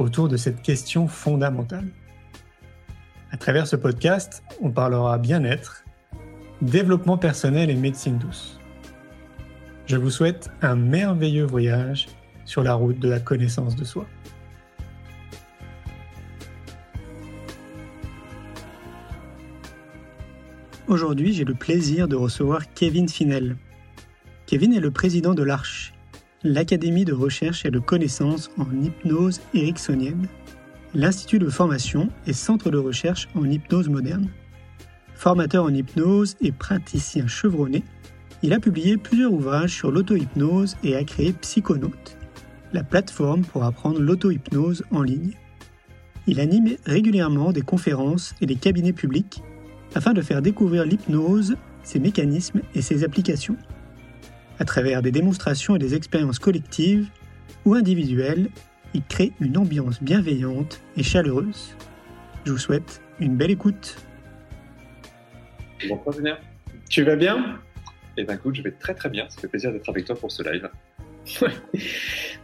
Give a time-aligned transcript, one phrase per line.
[0.00, 1.88] autour de cette question fondamentale.
[3.30, 5.84] À travers ce podcast, on parlera bien-être,
[6.62, 8.58] développement personnel et médecine douce.
[9.86, 12.08] Je vous souhaite un merveilleux voyage
[12.44, 14.06] sur la route de la connaissance de soi.
[20.88, 23.56] Aujourd'hui, j'ai le plaisir de recevoir Kevin Finel.
[24.46, 25.89] Kevin est le président de l'Arche,
[26.42, 30.26] l'Académie de recherche et de connaissances en hypnose ericksonienne,
[30.94, 34.28] l'Institut de formation et centre de recherche en hypnose moderne.
[35.14, 37.84] Formateur en hypnose et praticien chevronné,
[38.42, 42.16] il a publié plusieurs ouvrages sur l'auto-hypnose et a créé Psychonaute,
[42.72, 45.34] la plateforme pour apprendre l'auto-hypnose en ligne.
[46.26, 49.42] Il anime régulièrement des conférences et des cabinets publics
[49.94, 53.56] afin de faire découvrir l'hypnose, ses mécanismes et ses applications.
[54.60, 57.08] À travers des démonstrations et des expériences collectives
[57.64, 58.50] ou individuelles,
[58.92, 61.74] il crée une ambiance bienveillante et chaleureuse.
[62.44, 63.96] Je vous souhaite une belle écoute.
[65.88, 66.14] Bonjour.
[66.90, 67.58] Tu vas bien?
[68.18, 69.24] Eh bien écoute, je vais très très bien.
[69.30, 70.68] Ça fait plaisir d'être avec toi pour ce live.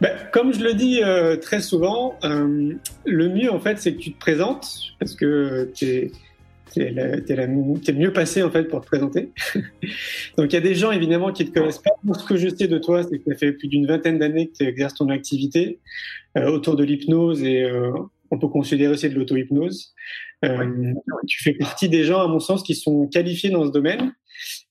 [0.01, 2.73] ben, comme je le dis euh, très souvent, euh,
[3.05, 6.11] le mieux en fait c'est que tu te présentes parce que tu es
[6.77, 9.31] t'es le mieux passé en fait pour te présenter.
[10.37, 11.91] Donc il y a des gens évidemment qui te connaissent pas.
[12.13, 14.57] ce que je sais de toi, c'est que ça fait plus d'une vingtaine d'années que
[14.57, 15.79] tu exerces ton activité
[16.37, 17.91] euh, autour de l'hypnose et euh,
[18.31, 19.93] on peut considérer aussi de l'auto-hypnose.
[20.45, 20.93] Euh,
[21.27, 24.13] tu fais partie des gens, à mon sens, qui sont qualifiés dans ce domaine.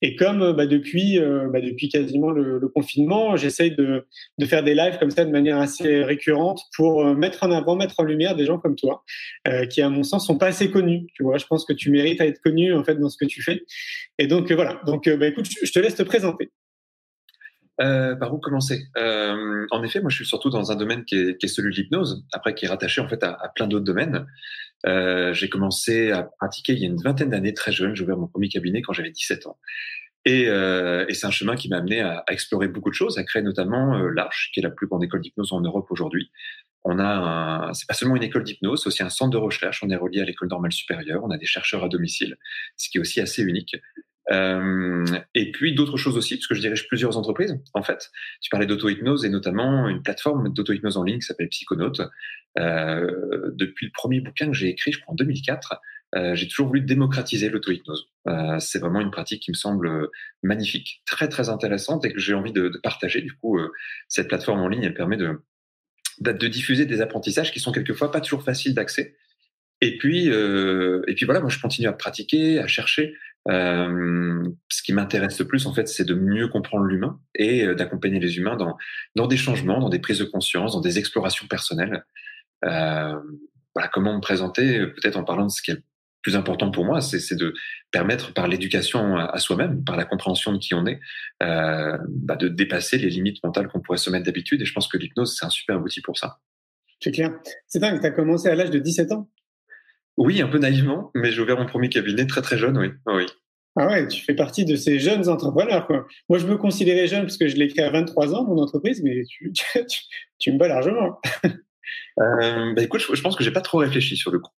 [0.03, 4.07] Et comme euh, bah, depuis, euh, bah, depuis quasiment le, le confinement, j'essaye de,
[4.39, 7.99] de, faire des lives comme ça de manière assez récurrente pour mettre en avant, mettre
[7.99, 9.03] en lumière des gens comme toi,
[9.49, 11.07] euh, qui, à mon sens, sont pas assez connus.
[11.15, 13.27] Tu vois, je pense que tu mérites à être connu en fait dans ce que
[13.27, 13.63] tu fais.
[14.19, 14.81] Et donc voilà.
[14.87, 16.51] Donc, bah, écoute, je te laisse te présenter.
[17.81, 18.89] Euh, par où commencer?
[18.97, 21.75] Euh, En effet, moi, je suis surtout dans un domaine qui est, qui est celui
[21.75, 24.27] de l'hypnose, après qui est rattaché en fait à, plein d'autres domaines.
[24.87, 27.95] Euh, j'ai commencé à pratiquer il y a une vingtaine d'années, très jeune.
[27.95, 29.59] J'ai ouvert mon premier cabinet quand j'avais 17 ans.
[30.25, 33.17] Et, euh, et c'est un chemin qui m'a amené à, à, explorer beaucoup de choses,
[33.19, 36.33] à créer notamment euh, l'Arche, qui est la plus grande école d'hypnose en Europe aujourd'hui.
[36.85, 39.83] On a, c'est pas seulement une école d'hypnose, c'est aussi un centre de recherche.
[39.83, 41.23] On est relié à l'école normale supérieure.
[41.25, 42.37] On a des chercheurs à domicile,
[42.77, 43.77] ce qui est aussi assez unique.
[44.33, 45.05] Euh,
[45.35, 47.59] et puis d'autres choses aussi, parce que je dirige plusieurs entreprises.
[47.75, 48.11] En fait,
[48.41, 52.03] tu parlais d'auto-hypnose et notamment une plateforme d'auto-hypnose en ligne qui s'appelle Psychonaute.
[52.59, 55.81] Euh, depuis le premier bouquin que j'ai écrit, je crois en 2004,
[56.15, 58.09] euh, j'ai toujours voulu démocratiser l'auto-hypnose.
[58.29, 60.09] Euh, c'est vraiment une pratique qui me semble
[60.43, 63.21] magnifique, très très intéressante et que j'ai envie de, partager.
[63.21, 63.73] Du coup, euh,
[64.09, 65.43] cette plateforme en ligne, elle permet de,
[66.21, 69.17] de, diffuser des apprentissages qui sont quelquefois pas toujours faciles d'accès.
[69.83, 73.15] Et puis, et puis voilà, moi je continue à pratiquer, à chercher.
[73.49, 77.75] Euh, ce qui m'intéresse le plus, en fait, c'est de mieux comprendre l'humain et euh,
[77.75, 78.77] d'accompagner les humains dans,
[79.15, 82.05] dans des changements, dans des prises de conscience, dans des explorations personnelles.
[82.65, 83.15] Euh,
[83.75, 85.83] voilà, comment me présenter, peut-être en parlant de ce qui est le
[86.23, 87.55] plus important pour moi, c'est de
[87.93, 90.99] permettre par l'éducation à, soi-même, par la compréhension de qui on est,
[91.43, 94.61] euh, bah de dépasser les limites mentales qu'on pourrait se mettre d'habitude.
[94.61, 96.41] Et je pense que l'hypnose, c'est un super outil pour ça.
[97.01, 97.31] C'est clair.
[97.69, 99.31] C'est dingue, tu as commencé à l'âge de 17 ans
[100.17, 102.89] oui, un peu naïvement, mais j'ai ouvert mon premier cabinet très très jeune, oui.
[103.07, 103.27] oui.
[103.79, 105.87] Ah ouais, tu fais partie de ces jeunes entrepreneurs.
[105.87, 106.07] Quoi.
[106.31, 109.03] Moi, je me considérais jeune parce que je l'ai créé à 23 ans, mon entreprise,
[109.03, 110.01] mais tu, tu,
[110.39, 111.21] tu me bats largement.
[111.45, 114.53] euh, bah écoute, je, je pense que j'ai pas trop réfléchi sur le coup.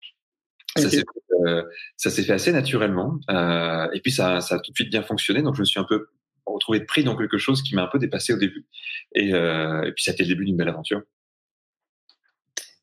[0.77, 0.83] Okay.
[0.83, 3.19] Ça s'est fait, euh, fait, assez naturellement.
[3.29, 5.41] Euh, et puis, ça, ça a tout de suite bien fonctionné.
[5.41, 6.07] Donc, je me suis un peu
[6.45, 8.65] retrouvé pris dans quelque chose qui m'a un peu dépassé au début.
[9.15, 11.01] Et, euh, et puis, ça a été le début d'une belle aventure.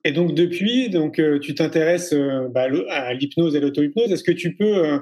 [0.06, 4.12] Et donc depuis, donc euh, tu t'intéresses euh, bah, à l'hypnose et l'auto-hypnose.
[4.12, 4.98] Est-ce que tu peux euh,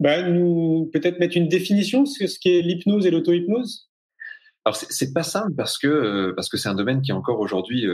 [0.00, 3.88] bah, nous peut-être mettre une définition de ce qu'est l'hypnose et l'auto-hypnose?
[4.64, 7.86] Alors c'est pas simple parce que parce que c'est un domaine qui est encore aujourd'hui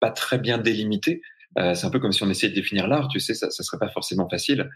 [0.00, 1.20] pas très bien délimité.
[1.56, 3.78] c'est un peu comme si on essayait de définir l'art, tu sais, ça, ça serait
[3.78, 4.70] pas forcément facile.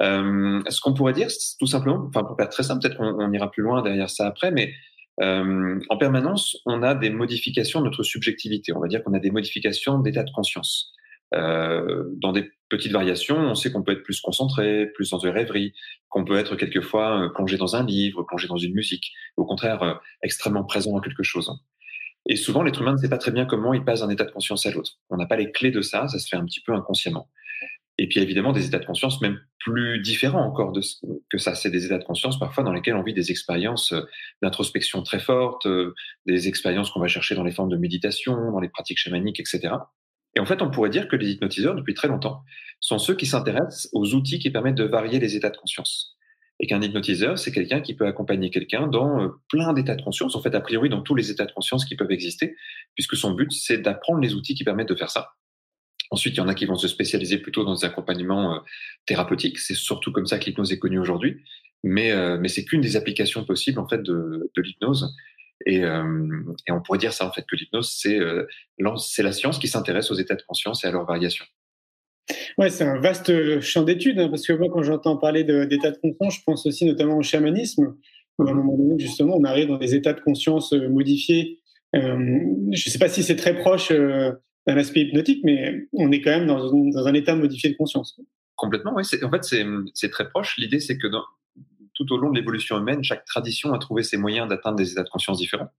[0.00, 1.28] ce qu'on pourrait dire,
[1.58, 4.26] tout simplement, enfin pour faire très simple, peut-être qu'on on ira plus loin derrière ça
[4.26, 4.74] après, mais
[5.20, 8.72] euh, en permanence, on a des modifications de notre subjectivité.
[8.72, 10.92] On va dire qu'on a des modifications d'état de conscience.
[11.34, 15.30] Euh, dans des petites variations, on sait qu'on peut être plus concentré, plus dans une
[15.30, 15.74] rêverie,
[16.08, 20.00] qu'on peut être quelquefois euh, plongé dans un livre, plongé dans une musique, au contraire
[20.22, 21.50] extrêmement présent dans quelque chose.
[22.26, 24.30] Et souvent, l'être humain ne sait pas très bien comment il passe d'un état de
[24.30, 24.92] conscience à l'autre.
[25.10, 27.28] On n'a pas les clés de ça, ça se fait un petit peu inconsciemment.
[27.98, 30.80] Et puis évidemment, des états de conscience même plus différents encore de
[31.30, 31.54] que ça.
[31.54, 34.02] C'est des états de conscience parfois dans lesquels on vit des expériences euh,
[34.42, 35.94] d'introspection très fortes, euh,
[36.26, 39.74] des expériences qu'on va chercher dans les formes de méditation, dans les pratiques chamaniques, etc.
[40.34, 42.42] Et en fait, on pourrait dire que les hypnotiseurs, depuis très longtemps,
[42.80, 46.16] sont ceux qui s'intéressent aux outils qui permettent de varier les états de conscience.
[46.60, 50.34] Et qu'un hypnotiseur, c'est quelqu'un qui peut accompagner quelqu'un dans euh, plein d'états de conscience,
[50.34, 52.56] en fait, a priori dans tous les états de conscience qui peuvent exister,
[52.94, 55.32] puisque son but, c'est d'apprendre les outils qui permettent de faire ça.
[56.12, 58.58] Ensuite, il y en a qui vont se spécialiser plutôt dans des accompagnements euh,
[59.06, 59.58] thérapeutiques.
[59.58, 61.42] C'est surtout comme ça que l'hypnose est connue aujourd'hui.
[61.82, 65.16] Mais, euh, mais c'est qu'une des applications possibles en fait de, l'hypnose.
[65.64, 66.02] Et, euh,
[66.68, 68.18] et, on pourrait dire ça en fait que l'hypnose c'est
[68.98, 71.44] c'est la science qui s'intéresse aux états de conscience et à leurs variations.
[72.58, 75.98] Ouais, c'est un vaste champ d'études hein, parce que moi quand j'entends parler d'états de,
[75.98, 77.96] conscience, je pense aussi notamment au chamanisme.
[78.38, 81.60] À un moment donné, justement, on arrive dans des états de conscience modifiés.
[81.94, 83.92] je ne sais pas si c'est très proche
[84.66, 88.20] un aspect hypnotique, mais on est quand même dans, un état modifié de conscience.
[88.56, 89.02] Complètement, oui.
[89.22, 89.44] En fait,
[89.94, 90.56] c'est très proche.
[90.58, 91.08] L'idée, c'est que
[91.94, 95.02] tout au long de l'évolution humaine, chaque tradition a trouvé ses moyens d'atteindre des états
[95.02, 95.70] de conscience différents.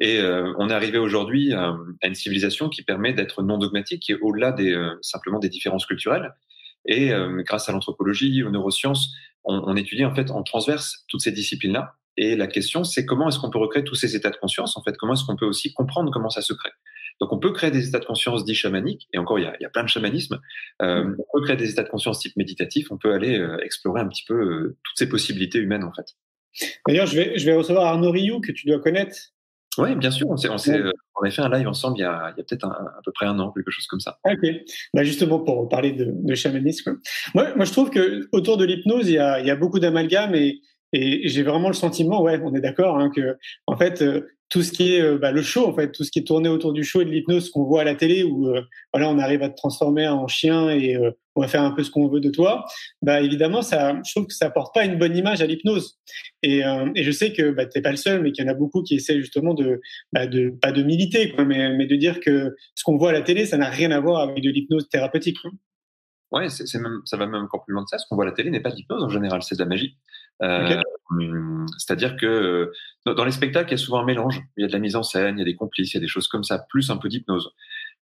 [0.00, 4.18] Et euh, on est arrivé aujourd'hui à, une civilisation qui permet d'être non dogmatique, est
[4.20, 6.32] au-delà des, euh, simplement des différences culturelles.
[6.86, 9.14] Et euh, grâce à l'anthropologie, aux neurosciences,
[9.44, 11.96] on, on, étudie en fait en transverse toutes ces disciplines-là.
[12.16, 14.82] Et la question, c'est comment est-ce qu'on peut recréer tous ces états de conscience En
[14.82, 16.70] fait, comment est-ce qu'on peut aussi comprendre comment ça se crée?
[17.20, 19.54] Donc on peut créer des états de conscience dits chamaniques, et encore il y a,
[19.58, 20.40] il y a plein de chamanismes.
[20.82, 21.16] Euh, mm.
[21.18, 24.08] on peut créer des états de conscience type méditatif, on peut aller euh, explorer un
[24.08, 26.06] petit peu euh, toutes ces possibilités humaines en fait.
[26.86, 29.16] D'ailleurs, je vais, je vais recevoir Arnaud Rioux que tu dois connaître.
[29.78, 30.28] Oui, bien sûr.
[30.28, 30.82] On, s'est, on, s'est,
[31.18, 33.00] on a fait un live ensemble il y a, il y a peut-être un, à
[33.02, 34.18] peu près un an, quelque chose comme ça.
[34.24, 34.46] Ok.
[34.92, 36.98] Bah justement, pour parler de, de chamanisme.
[37.34, 39.78] Moi, moi, je trouve que autour de l'hypnose, il y a, il y a beaucoup
[39.78, 40.60] d'amalgames et,
[40.92, 44.04] et j'ai vraiment le sentiment, ouais, on est d'accord, hein, que en fait,
[44.52, 46.50] tout ce qui est euh, bah, le show en fait, tout ce qui est tourné
[46.50, 48.60] autour du show et de l'hypnose qu'on voit à la télé où euh,
[48.92, 51.82] voilà on arrive à te transformer en chien et euh, on va faire un peu
[51.82, 52.66] ce qu'on veut de toi,
[53.00, 55.98] bah évidemment ça, je trouve que ça apporte pas une bonne image à l'hypnose.
[56.42, 56.58] Et,
[56.94, 58.82] et je sais que bah, t'es pas le seul, mais qu'il y en a beaucoup
[58.82, 59.80] qui essaient justement de,
[60.12, 63.12] bah, de pas de militer, quoi, mais, mais de dire que ce qu'on voit à
[63.12, 65.38] la télé, ça n'a rien à voir avec de l'hypnose thérapeutique.
[65.40, 65.52] Quoi.
[66.32, 67.96] Ouais, c'est même, ça va même encore plus loin de ça.
[67.96, 69.68] Ce qu'on voit à la télé n'est pas de l'hypnose en général, c'est de la
[69.68, 69.96] magie.
[70.42, 70.82] Euh,
[71.78, 74.40] C'est-à-dire que euh, dans les spectacles, il y a souvent un mélange.
[74.56, 75.98] Il y a de la mise en scène, il y a des complices, il y
[75.98, 77.52] a des choses comme ça, plus un peu d'hypnose.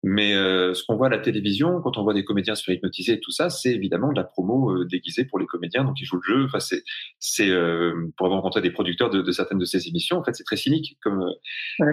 [0.03, 2.75] Mais euh, ce qu'on voit à la télévision, quand on voit des comédiens se faire
[2.75, 5.99] hypnotiser et tout ça, c'est évidemment de la promo euh, déguisée pour les comédiens, donc
[5.99, 6.45] ils jouent le jeu.
[6.45, 6.83] Enfin, c'est,
[7.19, 10.33] c'est euh, pour avoir rencontré des producteurs de, de, certaines de ces émissions, en fait,
[10.33, 10.97] c'est très cynique.
[11.03, 11.91] Comme ouais,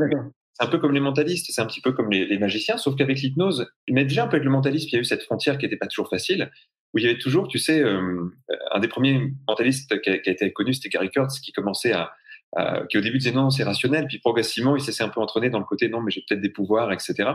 [0.53, 2.95] c'est un peu comme les mentalistes, c'est un petit peu comme les, les magiciens, sauf
[2.95, 5.59] qu'avec l'hypnose, mais déjà un peu avec le mentalisme, il y a eu cette frontière
[5.59, 6.51] qui n'était pas toujours facile
[6.99, 8.33] il y avait toujours, tu sais, euh,
[8.73, 12.13] un des premiers mentalistes qui a, été connu, c'était Gary Kurtz, qui commençait à,
[12.57, 15.51] à, qui au début disait non, c'est rationnel, puis progressivement, il s'est un peu entraîné
[15.51, 17.31] dans le côté non, mais j'ai peut-être des pouvoirs, etc.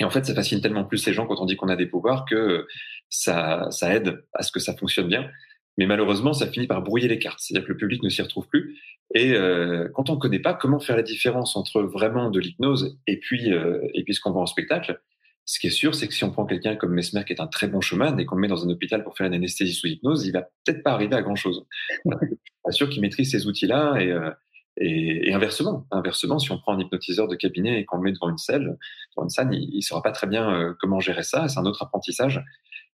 [0.00, 1.86] Et en fait, ça fascine tellement plus les gens quand on dit qu'on a des
[1.86, 2.66] pouvoirs que
[3.08, 5.28] ça, ça aide à ce que ça fonctionne bien.
[5.76, 7.38] Mais malheureusement, ça finit par brouiller les cartes.
[7.40, 8.78] C'est-à-dire que le public ne s'y retrouve plus.
[9.14, 12.98] Et euh, quand on ne connaît pas comment faire la différence entre vraiment de l'hypnose
[13.06, 15.00] et puis euh, et puis ce qu'on voit en spectacle,
[15.48, 17.46] ce qui est sûr, c'est que si on prend quelqu'un comme Mesmer, qui est un
[17.46, 19.86] très bon chemin, et qu'on le met dans un hôpital pour faire une anesthésie sous
[19.86, 21.64] hypnose, il va peut-être pas arriver à grand chose.
[22.04, 24.30] Je suis pas sûr qu'il maîtrise ces outils-là et, euh,
[24.76, 25.86] et, inversement.
[25.90, 28.76] Inversement, si on prend un hypnotiseur de cabinet et qu'on le met devant une salle,
[29.16, 31.48] devant une salle, il, ne saura pas très bien euh, comment gérer ça.
[31.48, 32.44] C'est un autre apprentissage.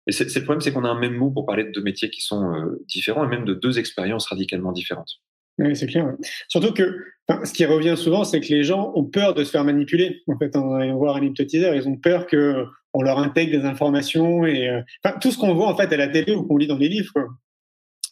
[0.06, 2.20] Et le problème, c'est qu'on a un même mot pour parler de deux métiers qui
[2.20, 5.22] sont euh, différents et même de deux expériences radicalement différentes.
[5.62, 6.12] Oui, c'est clair.
[6.48, 6.98] Surtout que
[7.44, 10.22] ce qui revient souvent, c'est que les gens ont peur de se faire manipuler.
[10.26, 13.64] En fait, en allant voir un hypnotiseur, ils ont peur que on leur intègre des
[13.64, 14.82] informations et euh,
[15.20, 17.12] tout ce qu'on voit en fait à la télé ou qu'on lit dans les livres.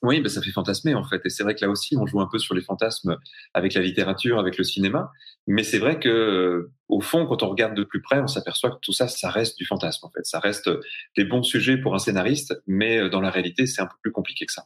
[0.03, 1.21] Oui, ben ça fait fantasmer en fait.
[1.27, 3.19] Et c'est vrai que là aussi, on joue un peu sur les fantasmes
[3.53, 5.11] avec la littérature, avec le cinéma.
[5.47, 8.71] Mais c'est vrai que, euh, au fond, quand on regarde de plus près, on s'aperçoit
[8.71, 10.25] que tout ça, ça reste du fantasme en fait.
[10.25, 10.71] Ça reste
[11.17, 14.13] des bons sujets pour un scénariste, mais euh, dans la réalité, c'est un peu plus
[14.13, 14.65] compliqué que ça.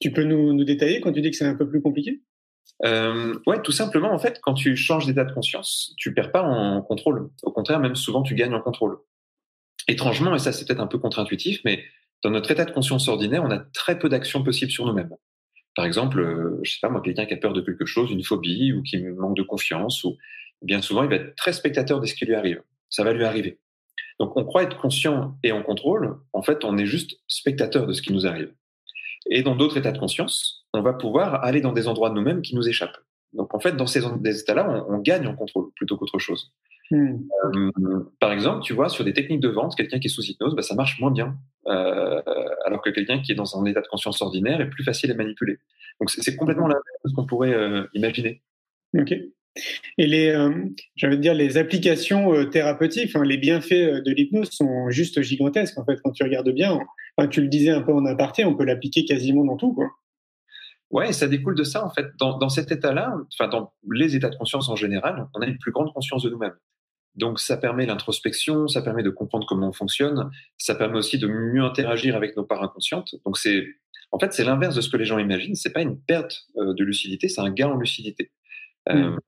[0.00, 2.22] Tu peux nous, nous détailler quand tu dis que c'est un peu plus compliqué?
[2.84, 6.42] Euh, ouais, tout simplement, en fait, quand tu changes d'état de conscience, tu perds pas
[6.42, 7.30] en contrôle.
[7.42, 8.98] Au contraire, même souvent, tu gagnes en contrôle.
[9.88, 11.82] Étrangement, et ça c'est peut-être un peu contre-intuitif, mais
[12.22, 15.10] dans notre état de conscience ordinaire, on a très peu d'actions possibles sur nous-mêmes.
[15.74, 18.22] Par exemple, euh, je sais pas moi, quelqu'un qui a peur de quelque chose, une
[18.22, 20.16] phobie, ou qui manque de confiance, ou
[20.62, 22.62] bien souvent, il va être très spectateur de ce qui lui arrive.
[22.90, 23.60] Ça va lui arriver.
[24.18, 26.18] Donc, on croit être conscient et en contrôle.
[26.32, 28.52] En fait, on est juste spectateur de ce qui nous arrive.
[29.30, 32.42] Et dans d'autres états de conscience, on va pouvoir aller dans des endroits de nous-mêmes
[32.42, 32.98] qui nous échappent.
[33.32, 36.52] Donc en fait, dans ces états-là, on, on, gagne en contrôle plutôt qu'autre chose.
[36.90, 37.18] Hmm.
[37.54, 37.70] Euh,
[38.18, 40.62] par exemple, tu vois, sur des techniques de vente, quelqu'un qui est sous hypnose, bah,
[40.62, 42.22] ça marche moins bien, euh,
[42.64, 45.14] alors que quelqu'un qui est dans un état de conscience ordinaire est plus facile à
[45.14, 45.58] manipuler.
[46.00, 48.42] Donc c'est complètement l'inverse de ce qu'on pourrait euh, imaginer.
[48.96, 49.12] Ok.
[49.98, 50.32] Et les,
[50.94, 55.76] j'allais dire, les applications thérapeutiques, enfin, les bienfaits de l'hypnose sont juste gigantesques.
[55.78, 56.78] En fait, quand tu regardes bien,
[57.18, 59.90] enfin, tu le disais un peu en aparté, on peut l'appliquer quasiment dans tout, quoi.
[60.90, 62.06] Ouais, ça découle de ça en fait.
[62.18, 65.58] Dans, dans cet état-là, enfin dans les états de conscience en général, on a une
[65.58, 66.56] plus grande conscience de nous-mêmes.
[67.14, 71.26] Donc ça permet l'introspection, ça permet de comprendre comment on fonctionne, ça permet aussi de
[71.26, 73.16] mieux interagir avec nos parts inconscientes.
[73.26, 73.66] Donc c'est,
[74.12, 75.56] en fait, c'est l'inverse de ce que les gens imaginent.
[75.56, 78.30] C'est pas une perte de lucidité, c'est un gain en lucidité.
[78.88, 79.18] Euh, Mm.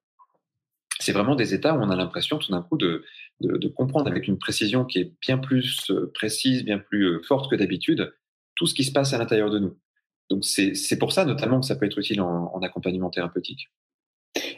[1.00, 3.04] C'est vraiment des états où on a l'impression tout d'un coup de,
[3.40, 7.22] de, de comprendre avec une précision qui est bien plus euh, précise, bien plus euh,
[7.26, 8.12] forte que d'habitude,
[8.54, 9.78] tout ce qui se passe à l'intérieur de nous.
[10.28, 13.68] Donc c'est pour ça notamment que ça peut être utile en, en accompagnement thérapeutique.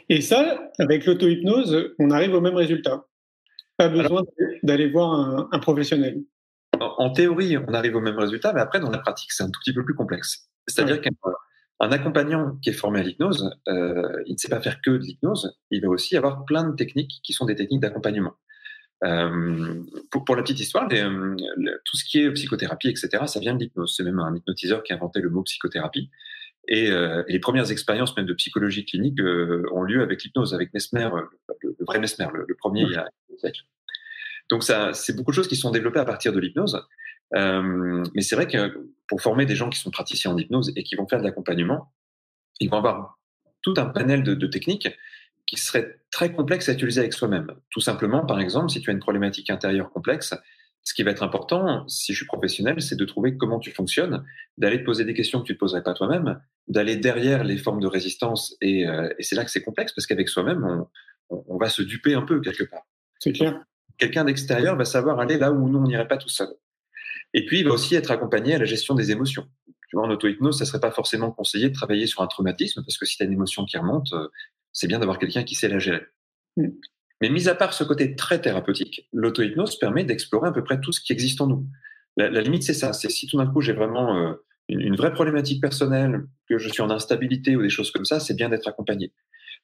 [0.07, 3.07] Et ça, avec l'auto-hypnose, on arrive au même résultat.
[3.77, 4.21] Pas besoin
[4.61, 6.21] d'aller voir un, un professionnel.
[6.79, 9.49] En, en théorie, on arrive au même résultat, mais après dans la pratique, c'est un
[9.49, 10.49] tout petit peu plus complexe.
[10.67, 11.09] C'est-à-dire qu'un
[11.83, 15.03] un accompagnant qui est formé à l'hypnose, euh, il ne sait pas faire que de
[15.03, 18.35] l'hypnose, il va aussi avoir plein de techniques qui sont des techniques d'accompagnement.
[19.03, 23.09] Euh, pour, pour, la petite histoire, les, euh, le, tout ce qui est psychothérapie, etc.,
[23.25, 23.95] ça vient de l'hypnose.
[23.97, 26.09] C'est même un hypnotiseur qui a inventé le mot psychothérapie.
[26.69, 30.73] Et, euh, et les premières expériences même de psychologie clinique ont lieu avec l'hypnose, avec
[30.73, 31.09] Mesmer,
[31.61, 33.63] le, le vrai Mesmer, le, le premier il y a siècle.
[34.53, 36.79] Donc ça, c'est beaucoup de choses qui sont développées à partir de l'hypnose.
[37.33, 40.83] Euh, mais c'est vrai que pour former des gens qui sont praticiens en hypnose et
[40.83, 41.91] qui vont faire de l'accompagnement,
[42.59, 43.17] ils vont avoir
[43.63, 44.89] tout un panel de, techniques
[45.47, 47.47] qui seraient très complexes à utiliser avec soi-même.
[47.71, 50.35] Tout simplement, par exemple, si tu as une problématique intérieure complexe,
[50.83, 54.23] ce qui va être important, si je suis professionnel, c'est de trouver comment tu fonctionnes,
[54.59, 57.57] d'aller te poser des questions que tu ne te poserais pas toi-même, d'aller derrière les
[57.57, 58.55] formes de résistance.
[58.61, 60.85] Et, euh, c'est là que c'est complexe, parce qu'avec soi-même,
[61.31, 62.83] on, va se duper un peu quelque part.
[63.17, 63.59] C'est clair.
[63.97, 66.49] Quelqu'un d'extérieur va savoir aller là où nous, on n'irait pas tout seul.
[67.33, 69.47] Et puis, il va aussi être accompagné à la gestion des émotions.
[69.89, 72.97] Tu vois, en auto-hypnose, ça serait pas forcément conseillé de travailler sur un traumatisme, parce
[72.97, 74.13] que si tu as une émotion qui remonte,
[74.71, 76.05] c'est bien d'avoir quelqu'un qui sait la gérer.
[76.57, 76.69] Mm.
[77.21, 80.91] Mais mis à part ce côté très thérapeutique, l'auto-hypnose permet d'explorer à peu près tout
[80.91, 81.65] ce qui existe en nous.
[82.17, 82.91] La, la limite, c'est ça.
[82.91, 84.33] C'est si tout d'un coup j'ai vraiment euh,
[84.67, 88.19] une, une, vraie problématique personnelle, que je suis en instabilité ou des choses comme ça,
[88.19, 89.13] c'est bien d'être accompagné.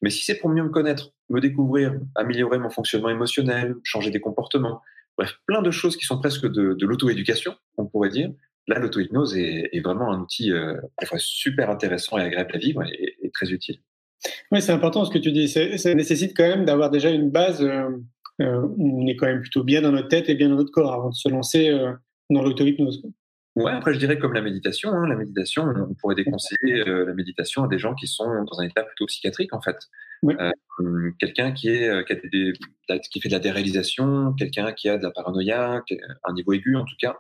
[0.02, 4.22] Mais si c'est pour mieux me connaître, me découvrir, améliorer mon fonctionnement émotionnel, changer des
[4.22, 4.82] comportements,
[5.18, 8.32] bref, plein de choses qui sont presque de, l'auto-éducation, on pourrait dire.
[8.68, 10.76] Là, l'auto-hypnose est, vraiment un outil euh,
[11.18, 13.80] super intéressant et agréable à vivre et, et très utile.
[14.52, 15.48] Oui, c'est important ce que tu dis.
[15.48, 17.90] Ça nécessite quand même d'avoir déjà une base euh,
[18.42, 20.72] euh, où on est quand même plutôt bien dans notre tête et bien dans notre
[20.72, 21.94] corps avant de se lancer euh,
[22.30, 23.04] dans l'auto-hypnose.
[23.60, 24.92] Ouais, après je dirais comme la méditation.
[24.92, 28.60] Hein, la méditation, on pourrait déconseiller euh, la méditation à des gens qui sont dans
[28.60, 29.78] un état plutôt psychiatrique en fait.
[30.24, 30.36] Oui.
[30.40, 32.54] Euh, quelqu'un qui est qui, a des,
[33.12, 35.84] qui fait de la déréalisation, quelqu'un qui a de la paranoïa,
[36.24, 37.18] un niveau aigu en tout cas,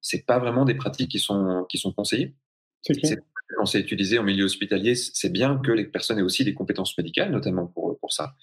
[0.00, 2.34] c'est pas vraiment des pratiques qui sont qui sont conseillées.
[2.82, 3.18] C'est
[3.56, 6.96] quand c'est utilisé en milieu hospitalier, c'est bien que les personnes aient aussi des compétences
[6.96, 8.34] médicales, notamment pour, pour ça.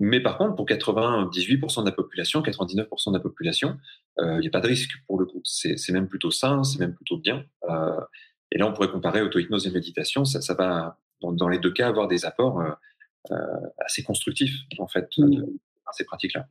[0.00, 3.76] Mais par contre, pour 98% de la population, 99% de la population,
[4.18, 5.40] il euh, n'y a pas de risque pour le coup.
[5.44, 7.44] C'est même plutôt sain, c'est même plutôt bien.
[7.68, 8.00] Euh,
[8.50, 10.24] et là, on pourrait comparer auto-hypnose et méditation.
[10.24, 12.60] Ça, ça va, dans, dans, les deux cas, avoir des apports
[13.30, 13.36] euh,
[13.78, 15.44] assez constructifs, en fait, mmh.
[15.86, 16.46] à ces pratiques-là.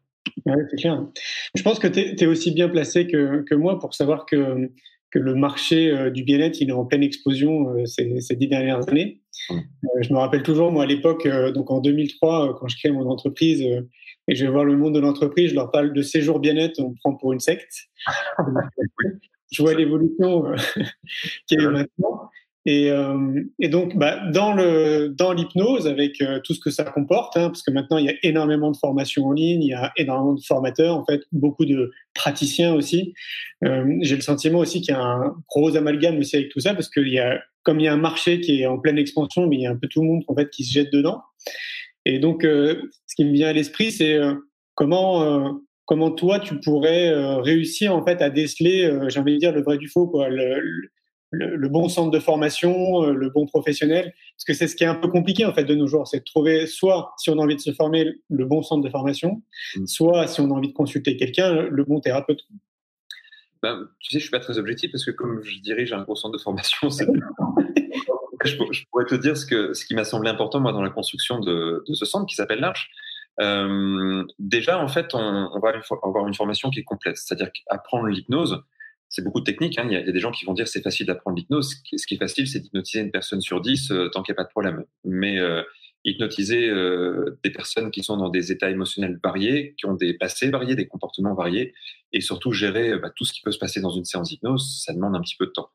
[0.46, 1.06] Ouais, c'est clair.
[1.54, 4.70] Je pense que tu es, es, aussi bien placé que, que moi pour savoir que
[5.14, 8.48] que le marché euh, du bien-être il est en pleine explosion euh, ces, ces, dix
[8.48, 9.22] dernières années.
[9.50, 9.54] Mmh.
[9.54, 13.08] Euh, je me rappelle toujours moi à l'époque, donc en 2003, quand je crée mon
[13.08, 16.80] entreprise et je vais voir le monde de l'entreprise, je leur parle de séjour bien-être,
[16.80, 17.90] on me prend pour une secte.
[19.52, 20.46] je vois l'évolution
[21.48, 22.30] qui est maintenant.
[22.66, 26.86] Et, euh, et, donc, bah, dans le dans l'hypnose, avec euh, tout ce que ça
[26.86, 29.74] comporte, hein, parce que maintenant il y a énormément de formations en ligne, il y
[29.74, 33.14] a énormément de formateurs, en fait, beaucoup de praticiens aussi.
[33.66, 36.74] Euh, J'ai le sentiment aussi qu'il y a un gros amalgame aussi avec tout ça,
[36.74, 39.48] parce qu'il y a comme il y a un marché qui est en pleine expansion,
[39.48, 41.22] mais il y a un peu tout le monde en fait qui se jette dedans.
[42.06, 44.20] Et donc, euh, ce qui me vient à l'esprit, c'est
[44.76, 49.62] comment comment toi tu pourrais réussir en fait à déceler, j'ai envie de dire le
[49.64, 50.30] vrai du faux, quoi.
[50.30, 50.90] Le, le,
[51.34, 54.88] le, le, bon centre de formation, le bon professionnel, parce que c'est ce qui est
[54.88, 57.42] un peu compliqué en fait de nos jours, c'est de trouver soit si on a
[57.42, 59.42] envie de se former le bon centre de formation,
[59.76, 59.86] mmh.
[59.88, 62.42] soit si on a envie de consulter quelqu'un, le bon thérapeute.
[63.62, 66.16] Ben, tu sais, je suis pas très objectif parce que comme je dirige un gros
[66.16, 66.90] centre de formation,
[68.44, 70.90] je, je, pourrais te dire ce que ce qui m'a semblé important moi dans la
[70.90, 72.90] construction de, de ce centre qui s'appelle l'Arche.
[73.40, 75.72] Euh, déjà, en fait, on, on, va
[76.04, 78.64] avoir une formation qui est complète, c'est-à-dire qu'apprendre l'hypnose,
[79.14, 79.78] c'est beaucoup de techniques.
[79.78, 79.86] Hein.
[79.90, 81.76] Il, y a, des gens qui vont dire c'est facile d'apprendre l'hypnose.
[81.96, 84.42] Ce qui est facile, c'est d'hypnotiser une personne sur dix euh, tant qu'il n'y a
[84.42, 84.86] pas de problème.
[85.06, 85.62] Mais euh,
[86.04, 90.50] hypnotiser euh, des personnes qui sont dans des états émotionnels variés, qui ont des passés
[90.50, 91.76] variés, des comportements variés,
[92.12, 94.94] et surtout gérer bah, tout ce qui peut se passer dans une séance d'hypnose, ça
[94.94, 95.70] demande un petit peu de temps.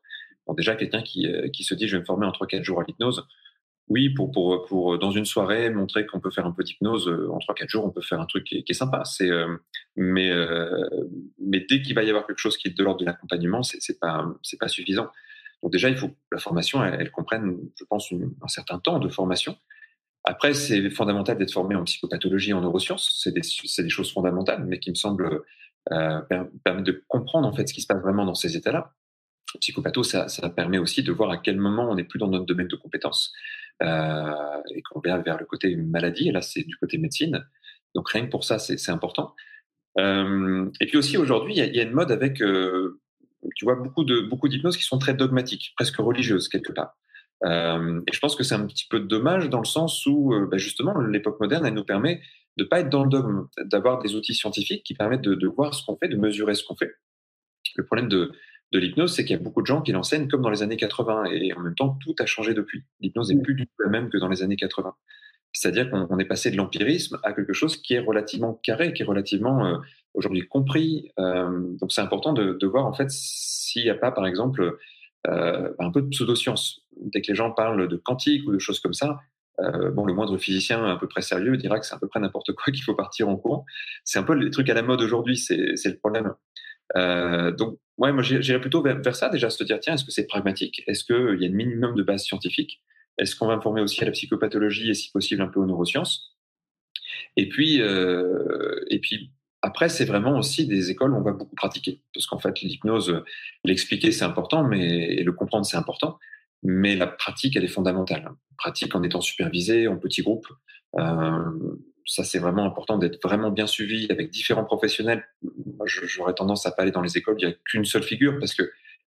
[0.45, 2.83] Bon, déjà, quelqu'un qui, qui se dit je vais me former en 3-4 jours à
[2.85, 3.25] l'hypnose,
[3.89, 7.39] oui, pour, pour, pour dans une soirée, montrer qu'on peut faire un peu d'hypnose en
[7.39, 9.03] 3-4 jours, on peut faire un truc qui est, sympa.
[9.03, 9.29] C'est,
[9.95, 10.31] mais,
[11.39, 13.81] mais dès qu'il va y avoir quelque chose qui est de l'ordre de l'accompagnement, c'est,
[13.81, 14.25] c'est pas,
[14.59, 15.09] pas suffisant.
[15.63, 19.57] Donc déjà, il faut la formation, elle, comprenne, je pense, un certain temps de formation.
[20.23, 23.19] Après, c'est fondamental d'être formé en psychopathologie et en neurosciences.
[23.23, 25.43] C'est des, des choses fondamentales, mais qui me semblent
[25.91, 26.21] euh,
[26.63, 28.93] permettre de comprendre en fait ce qui se passe vraiment dans ces états-là.
[29.59, 32.45] Psychopatho, ça, ça permet aussi de voir à quel moment on n'est plus dans notre
[32.45, 33.33] domaine de compétences
[33.81, 36.29] euh, et qu'on va vers le côté maladie.
[36.29, 37.45] Et là, c'est du côté médecine.
[37.95, 39.35] Donc rien que pour ça, c'est important.
[39.97, 43.01] Euh, et puis aussi aujourd'hui, il y, a une mode avec, euh,
[43.55, 46.95] tu vois, beaucoup de beaucoup d'hypnoses qui sont très dogmatiques, presque religieuses quelque part.
[47.45, 50.99] Et je pense que c'est un petit peu dommage dans le sens où, bah justement,
[50.99, 52.21] l'époque moderne, elle nous permet
[52.57, 55.73] de pas être dans le dogme, d'avoir des outils scientifiques qui permettent de, de voir
[55.73, 56.91] ce qu'on fait, de mesurer ce qu'on fait.
[57.77, 58.33] Le problème de,
[58.71, 60.77] de l'hypnose, c'est qu'il y a beaucoup de gens qui l'enseignent comme dans les années
[60.77, 62.83] 80, et en même temps, tout a changé depuis.
[62.99, 64.93] L'hypnose n'est plus du tout la même que dans les années 80.
[65.51, 69.05] C'est-à-dire qu'on est passé de l'empirisme à quelque chose qui est relativement carré, qui est
[69.05, 69.77] relativement euh,
[70.13, 71.11] aujourd'hui compris.
[71.19, 74.77] Euh, donc c'est important de, de, voir en fait s'il n'y a pas, par exemple,
[75.27, 76.81] euh, un peu de pseudoscience.
[77.01, 79.19] Dès que les gens parlent de quantique ou de choses comme ça,
[79.93, 82.53] bon, le moindre physicien à peu près sérieux dira que c'est à peu près n'importe
[82.53, 83.65] quoi qu'il faut partir en courant.
[84.05, 86.33] C'est un peu les trucs à la mode aujourd'hui, c'est le problème.
[86.97, 90.27] Euh, donc, ouais, moi j'irais plutôt vers, ça déjà, se dire tiens, est-ce que c'est
[90.27, 90.83] pragmatique?
[90.87, 92.81] Est-ce qu'il y a un minimum de base scientifique?
[93.17, 95.65] Est-ce qu'on va me former aussi à la psychopathologie et si possible un peu aux
[95.65, 96.35] neurosciences?
[97.35, 99.31] Et puis, euh, et puis
[99.61, 102.01] après, c'est vraiment aussi des écoles où on va beaucoup pratiquer.
[102.13, 103.23] Parce qu'en fait, l'hypnose,
[103.65, 106.17] l'expliquer, c'est important, mais et le comprendre, c'est important.
[106.63, 108.31] Mais la pratique, elle est fondamentale.
[108.57, 110.47] Pratique en étant supervisé, en petits groupes.
[110.97, 111.75] Euh,
[112.09, 115.23] ça, c'est vraiment important d'être vraiment bien suivi avec différents professionnels.
[115.43, 118.39] Moi, j'aurais tendance à pas aller dans les écoles, il n'y a qu'une seule figure
[118.39, 118.63] parce que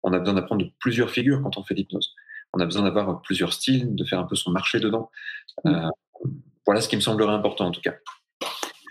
[0.02, 2.16] on a besoin d'apprendre de plusieurs figures quand on fait l'hypnose.
[2.54, 5.12] On a besoin d'avoir plusieurs styles, de faire un peu son marché dedans.
[5.68, 5.90] Euh,
[6.66, 7.94] voilà ce qui me semblerait important en tout cas.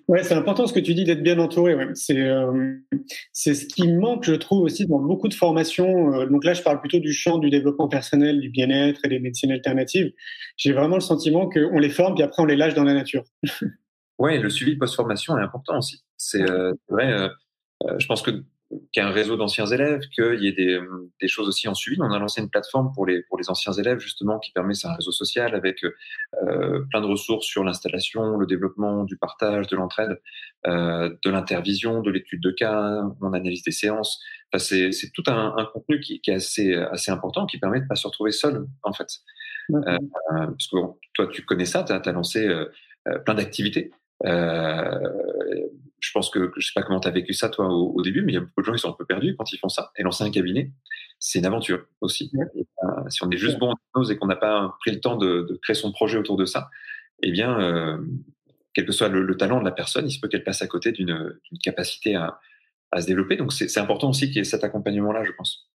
[0.07, 1.75] Ouais, c'est important ce que tu dis d'être bien entouré.
[1.75, 1.89] Ouais.
[1.95, 2.77] C'est euh,
[3.33, 6.15] c'est ce qui manque, je trouve aussi dans beaucoup de formations.
[6.15, 9.19] Euh, donc là, je parle plutôt du champ du développement personnel, du bien-être et des
[9.19, 10.13] médecines alternatives.
[10.57, 13.25] J'ai vraiment le sentiment qu'on les forme puis après on les lâche dans la nature.
[14.19, 16.05] ouais, le suivi post-formation est important aussi.
[16.17, 17.13] C'est euh, vrai.
[17.13, 17.29] Euh,
[17.99, 18.31] je pense que
[18.93, 20.81] qu'il y a un réseau d'anciens élèves, qu'il y ait des,
[21.21, 21.99] des, choses aussi en suivi.
[22.01, 24.89] On a lancé une plateforme pour les, pour les anciens élèves, justement, qui permet, c'est
[24.89, 29.77] un réseau social avec euh, plein de ressources sur l'installation, le développement, du partage, de
[29.77, 30.21] l'entraide,
[30.67, 34.21] euh, de l'intervision, de l'étude de cas, on analyse des séances.
[34.53, 37.87] Enfin, c'est tout un, un contenu qui, qui, est assez, assez important, qui permet de
[37.87, 39.09] pas se retrouver seul, en fait.
[39.73, 39.99] Euh,
[40.31, 42.67] parce que bon, toi, tu connais ça, tu as, lancé euh,
[43.25, 43.91] plein d'activités.
[44.25, 44.99] Euh,
[46.01, 48.23] je pense que je sais pas comment tu as vécu ça toi au, au, début,
[48.23, 49.69] mais il y a beaucoup de gens qui sont un peu perdus quand ils font
[49.69, 49.93] ça.
[49.97, 50.71] Et lancer un cabinet,
[51.19, 52.31] c'est une aventure aussi.
[52.55, 55.01] Et, euh, si on est juste bon en hypnose et qu'on n'a pas pris le
[55.01, 56.71] temps de, de, créer son projet autour de ça,
[57.23, 57.99] eh bien, euh,
[58.75, 60.67] quel que soit le, le, talent de la personne, il se peut qu'elle passe à
[60.67, 62.39] côté d'une capacité à,
[62.93, 63.37] à, se développer.
[63.37, 65.69] Donc c'est important aussi qu'il y ait cet accompagnement-là, je pense.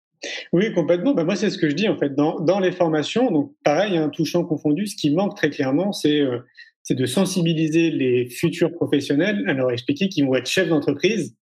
[0.51, 1.13] Oui, complètement.
[1.13, 3.31] Ben moi, c'est ce que je dis en fait dans, dans les formations.
[3.31, 6.39] Donc, pareil, un touchant confondu, ce qui manque très clairement, c'est euh,
[6.83, 11.35] c'est de sensibiliser les futurs professionnels à leur expliquer qu'ils vont être chefs d'entreprise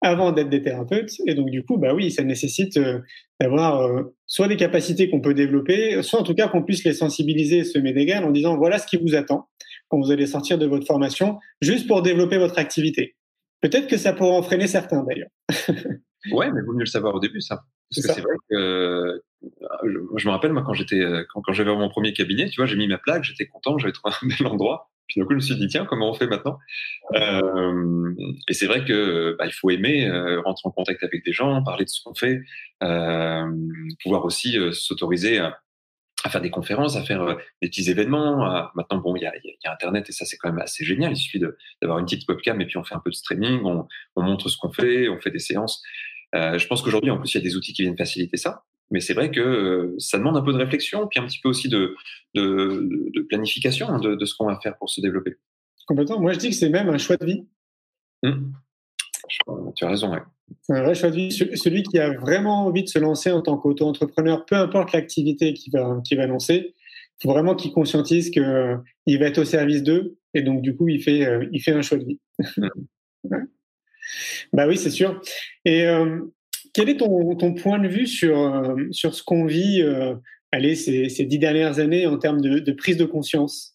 [0.00, 1.14] avant d'être des thérapeutes.
[1.26, 3.00] Et donc, du coup, bah oui, ça nécessite euh,
[3.40, 6.92] d'avoir euh, soit des capacités qu'on peut développer, soit en tout cas qu'on puisse les
[6.92, 9.48] sensibiliser et semer graines en disant voilà ce qui vous attend
[9.88, 13.16] quand vous allez sortir de votre formation, juste pour développer votre activité.
[13.60, 15.30] Peut-être que ça pourra en freiner certains d'ailleurs.
[16.32, 17.62] ouais, mais vaut mieux le savoir au début, ça.
[17.90, 21.74] Parce que c'est vrai que je, je, me rappelle moi quand j'étais quand, quand j'avais
[21.74, 24.46] mon premier cabinet, tu vois, j'ai mis ma plaque, j'étais content, j'avais trouvé un bel
[24.46, 24.90] endroit.
[25.08, 26.58] Puis d'un coup, je me suis dit tiens, comment on fait maintenant?
[27.14, 28.14] Euh,
[28.48, 31.62] Et c'est vrai que bah, il faut aimer euh, rentrer en contact avec des gens,
[31.62, 32.42] parler de ce qu'on fait,
[32.82, 33.50] euh,
[34.02, 35.58] pouvoir aussi euh, s'autoriser à,
[36.28, 38.68] faire des conférences, à faire euh, des petits événements.
[38.74, 39.32] Maintenant, bon, il y a,
[39.72, 41.12] Internet et ça c'est quand même assez génial.
[41.12, 41.40] Il suffit
[41.80, 44.50] d'avoir une petite webcam et puis on fait un peu de streaming, on, on montre
[44.50, 45.82] ce qu'on fait, on fait des séances.
[46.34, 48.64] Euh, je pense qu'aujourd'hui, en plus, il y a des outils qui viennent faciliter ça.
[48.90, 51.48] Mais c'est vrai que euh, ça demande un peu de réflexion, puis un petit peu
[51.48, 51.94] aussi de,
[52.34, 55.36] de, de planification hein, de, de, ce qu'on va faire pour se développer.
[55.86, 56.20] Complètement.
[56.20, 57.46] Moi, je dis que c'est même un choix de vie.
[58.22, 58.52] Mmh.
[59.76, 60.22] Tu as raison, ouais.
[60.62, 61.32] C'est un vrai choix de vie.
[61.32, 65.72] Celui qui a vraiment envie de se lancer en tant qu'auto-entrepreneur, peu importe l'activité qu'il
[65.72, 70.16] va, qu'il va lancer, il faut vraiment qu'il conscientise qu'il va être au service d'eux.
[70.34, 72.20] Et donc, du coup, il fait, euh, il fait un choix de vie.
[72.56, 72.68] Mmh.
[73.24, 73.38] ouais.
[74.54, 75.20] Bah oui, c'est sûr.
[75.66, 76.20] Et euh,
[76.78, 80.14] quel est ton, point de vue sur, euh, sur ce qu'on vit euh,
[80.52, 83.74] allez, ces, dix dernières années en termes de, prise de conscience?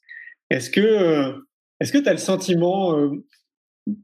[0.49, 1.33] Est-ce que euh,
[1.81, 3.09] que tu as le sentiment, euh,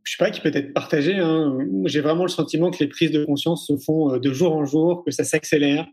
[0.03, 3.11] je sais pas, qui peut être partagé, hein, j'ai vraiment le sentiment que les prises
[3.11, 5.87] de conscience se font de jour en jour, que ça s'accélère,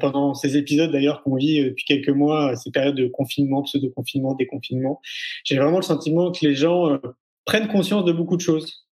[0.00, 5.02] pendant ces épisodes d'ailleurs qu'on vit depuis quelques mois, ces périodes de confinement, pseudo-confinement, déconfinement.
[5.44, 6.98] J'ai vraiment le sentiment que les gens
[7.44, 8.83] prennent conscience de beaucoup de choses.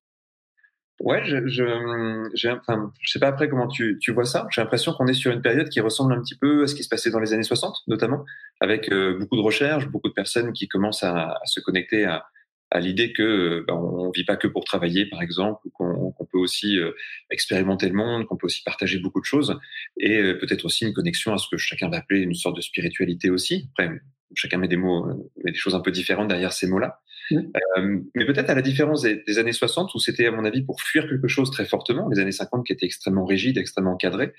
[1.02, 4.46] Ouais, je, je, enfin, je sais pas après comment tu, tu vois ça.
[4.50, 6.84] J'ai l'impression qu'on est sur une période qui ressemble un petit peu à ce qui
[6.84, 8.24] se passait dans les années 60, notamment,
[8.60, 8.88] avec
[9.18, 12.24] beaucoup de recherches, beaucoup de personnes qui commencent à, se connecter à,
[12.72, 16.78] à l'idée que ben, on vit pas que pour travailler, par exemple, qu'on peut aussi
[16.78, 16.92] euh,
[17.30, 19.58] expérimenter le monde, qu'on peut aussi partager beaucoup de choses,
[19.98, 22.62] et euh, peut-être aussi une connexion à ce que chacun va appeler une sorte de
[22.62, 23.68] spiritualité aussi.
[23.72, 24.00] Après,
[24.34, 25.06] chacun met des mots,
[25.44, 27.00] met des choses un peu différentes derrière ces mots-là.
[27.32, 30.80] Euh, mais peut-être à la différence des, années 60, où c'était, à mon avis, pour
[30.82, 34.32] fuir quelque chose très fortement, les années 50 qui étaient extrêmement rigides, extrêmement encadrées.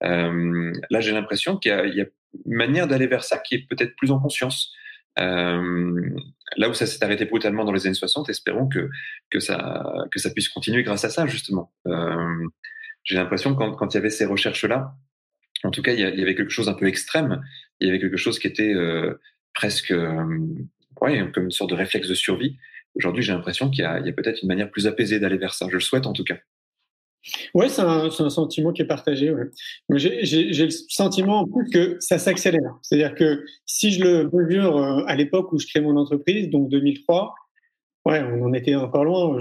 [0.00, 2.06] là, j'ai l'impression qu'il y, y, a
[2.46, 4.72] une manière d'aller vers ça qui est peut-être plus en conscience.
[5.18, 6.10] Euh,
[6.56, 8.88] là où ça s'est arrêté brutalement dans les années 60, espérons que,
[9.30, 11.72] que, ça, que ça puisse continuer grâce à ça, justement.
[11.86, 12.46] Euh,
[13.04, 14.94] j'ai l'impression que quand, quand il y avait ces recherches-là,
[15.64, 17.42] en tout cas, il y, avait quelque chose un peu extrême,
[17.80, 19.20] il y avait quelque chose qui était euh,
[19.54, 19.92] presque
[21.00, 22.56] ouais, comme une sorte de réflexe de survie.
[22.94, 25.66] Aujourd'hui, j'ai l'impression qu'il y a, peut-être une manière plus apaisée d'aller vers ça.
[25.68, 26.36] Je le souhaite en tout cas.
[27.54, 29.32] Ouais, c'est un, sentiment qui est partagé.
[29.90, 32.78] J'ai le sentiment que ça s'accélère.
[32.82, 36.70] C'est-à-dire que si je le mesure euh, à l'époque où je crée mon entreprise, donc
[36.70, 37.34] 2003,
[38.06, 39.38] ouais, on en était encore loin.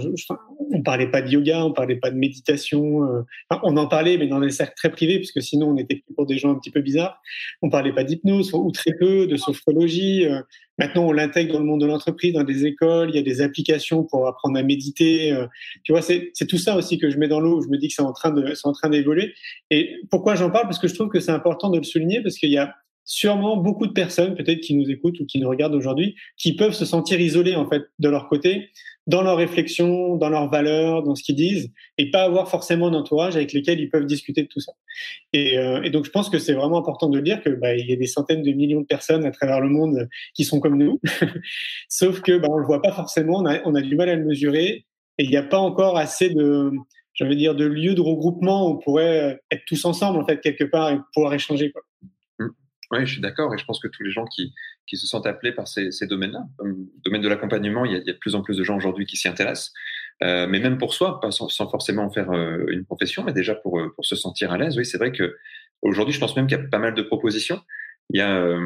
[0.72, 3.04] On parlait pas de yoga, on parlait pas de méditation.
[3.04, 3.22] Euh,
[3.64, 6.38] on en parlait, mais dans des cercles très privés, puisque sinon on était pour des
[6.38, 7.22] gens un petit peu bizarres.
[7.62, 10.26] On parlait pas d'hypnose ou très peu, de sophrologie.
[10.26, 10.42] Euh,
[10.78, 13.10] maintenant, on l'intègre dans le monde de l'entreprise, dans des écoles.
[13.10, 15.32] Il y a des applications pour apprendre à méditer.
[15.32, 15.48] Euh,
[15.84, 17.62] tu vois, c'est tout ça aussi que je mets dans l'eau.
[17.62, 19.34] Je me dis que c'est en train de, c'est en train d'évoluer.
[19.72, 20.66] Et pourquoi j'en parle?
[20.66, 22.76] Parce que je trouve que c'est important de le souligner, parce qu'il y a
[23.10, 26.74] sûrement beaucoup de personnes, peut-être qui nous écoutent ou qui nous regardent aujourd'hui, qui peuvent
[26.74, 28.70] se sentir isolés en fait de leur côté,
[29.08, 33.36] dans leurs réflexions, dans leurs valeurs, dans ce qu'ils disent, et pas avoir forcément d'entourage
[33.36, 34.74] avec lesquels ils peuvent discuter de tout ça.
[35.34, 37.90] Et, euh, et donc je pense que c'est vraiment important de dire que bah, il
[37.90, 40.78] y a des centaines de millions de personnes à travers le monde qui sont comme
[40.78, 41.02] nous,
[41.90, 44.16] sauf que bah, on le voit pas forcément, on a, on a du mal à
[44.16, 44.86] le mesurer,
[45.18, 46.72] et il n'y a pas encore assez de
[47.22, 50.64] veux dire, de lieux de regroupement où on pourrait être tous ensemble, en fait, quelque
[50.64, 51.70] part, et pouvoir échanger.
[51.72, 51.82] Quoi.
[52.92, 54.54] Oui, je suis d'accord, et je pense que tous les gens qui,
[54.88, 56.76] qui se sentent appelés par ces, ces domaines-là, le
[57.06, 59.16] domaine de l'accompagnement, il, il, y a de plus en plus de gens aujourd'hui qui
[59.16, 59.74] s'y intéressent,
[60.24, 63.34] euh, mais même pour soi, pas sans, sans forcément en faire euh, une profession, mais
[63.34, 64.78] déjà pour, euh, pour se sentir à l'aise.
[64.78, 65.38] Oui, c'est vrai que
[65.82, 67.62] aujourd'hui, je pense même qu'il y a pas mal de propositions.
[68.10, 68.58] Il y a,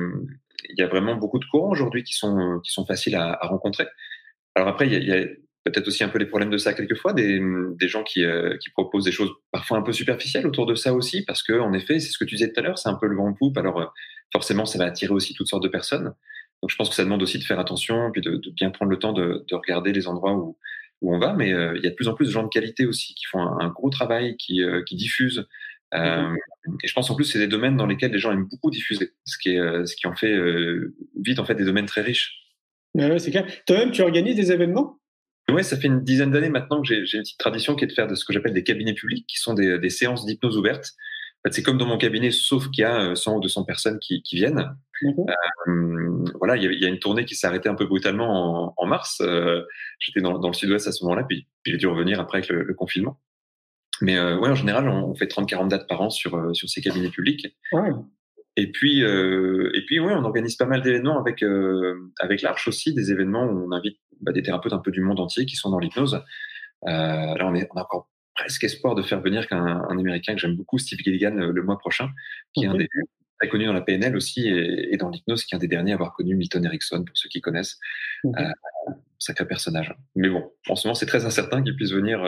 [0.69, 3.47] il y a vraiment beaucoup de courants aujourd'hui qui sont, qui sont faciles à, à
[3.47, 3.85] rencontrer.
[4.55, 5.25] Alors après, il y a
[5.63, 7.41] peut-être aussi un peu les problèmes de ça quelquefois, des,
[7.79, 10.93] des gens qui, euh, qui proposent des choses parfois un peu superficielles autour de ça
[10.93, 12.95] aussi, parce que en effet, c'est ce que tu disais tout à l'heure, c'est un
[12.95, 13.57] peu le vent en poupe.
[13.57, 13.85] Alors euh,
[14.31, 16.13] forcément, ça va attirer aussi toutes sortes de personnes.
[16.61, 18.91] Donc je pense que ça demande aussi de faire attention, puis de, de bien prendre
[18.91, 20.57] le temps de, de, regarder les endroits où,
[21.01, 21.33] où on va.
[21.33, 23.25] Mais euh, il y a de plus en plus de gens de qualité aussi qui
[23.25, 25.47] font un, un gros travail, qui, qui diffusent.
[25.93, 26.35] Euh,
[26.83, 29.11] et je pense en plus c'est des domaines dans lesquels les gens aiment beaucoup diffuser,
[29.25, 30.35] ce qui est ce qui en fait
[31.21, 32.39] vite en fait des domaines très riches.
[32.95, 33.45] Ouais, c'est clair.
[33.65, 34.99] Toi-même, tu organises des événements?
[35.49, 37.93] Ouais, ça fait une dizaine d'années maintenant que j'ai une petite tradition qui est de
[37.93, 40.91] faire de ce que j'appelle des cabinets publics, qui sont des, des séances d'hypnose ouvertes.
[41.45, 43.99] En fait, c'est comme dans mon cabinet, sauf qu'il y a 100 ou 200 personnes
[43.99, 44.73] qui, qui viennent.
[45.67, 48.73] Euh, voilà, il y, y, a, une tournée qui s'est arrêtée un peu brutalement en,
[48.77, 49.19] en mars.
[49.19, 49.63] Euh,
[49.99, 52.49] J'étais dans, dans, le sud-ouest à ce moment-là, puis, puis j'ai dû revenir après avec
[52.49, 53.19] le, le confinement.
[54.01, 56.69] Mais euh, ouais, en général, on, on fait 30-40 dates par an sur, euh, sur
[56.69, 57.55] ces cabinets publics.
[57.73, 57.89] Ouais.
[58.55, 62.67] Et puis, euh, et puis, ouais, on organise pas mal d'événements avec euh, avec l'Arche
[62.67, 65.55] aussi, des événements où on invite bah, des thérapeutes un peu du monde entier qui
[65.55, 66.23] sont dans l'hypnose.
[66.85, 70.33] Euh, là, on, est, on a encore presque espoir de faire venir qu'un un Américain
[70.33, 72.09] que j'aime beaucoup, Steve Gilligan, le mois prochain,
[72.53, 72.89] qui est un des
[73.39, 75.91] très connu dans la PNL aussi et, et dans l'hypnose, qui est un des derniers
[75.91, 77.79] à avoir connu Milton Erickson, pour ceux qui connaissent.
[78.25, 78.31] Euh,
[79.19, 79.95] sacré personnage.
[80.15, 82.23] Mais bon, en ce moment, c'est très incertain qu'il puisse venir.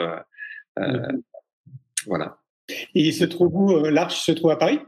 [0.78, 1.12] Euh.
[2.06, 2.38] Voilà.
[2.68, 4.80] Et il se trouve où L'Arche se trouve à Paris?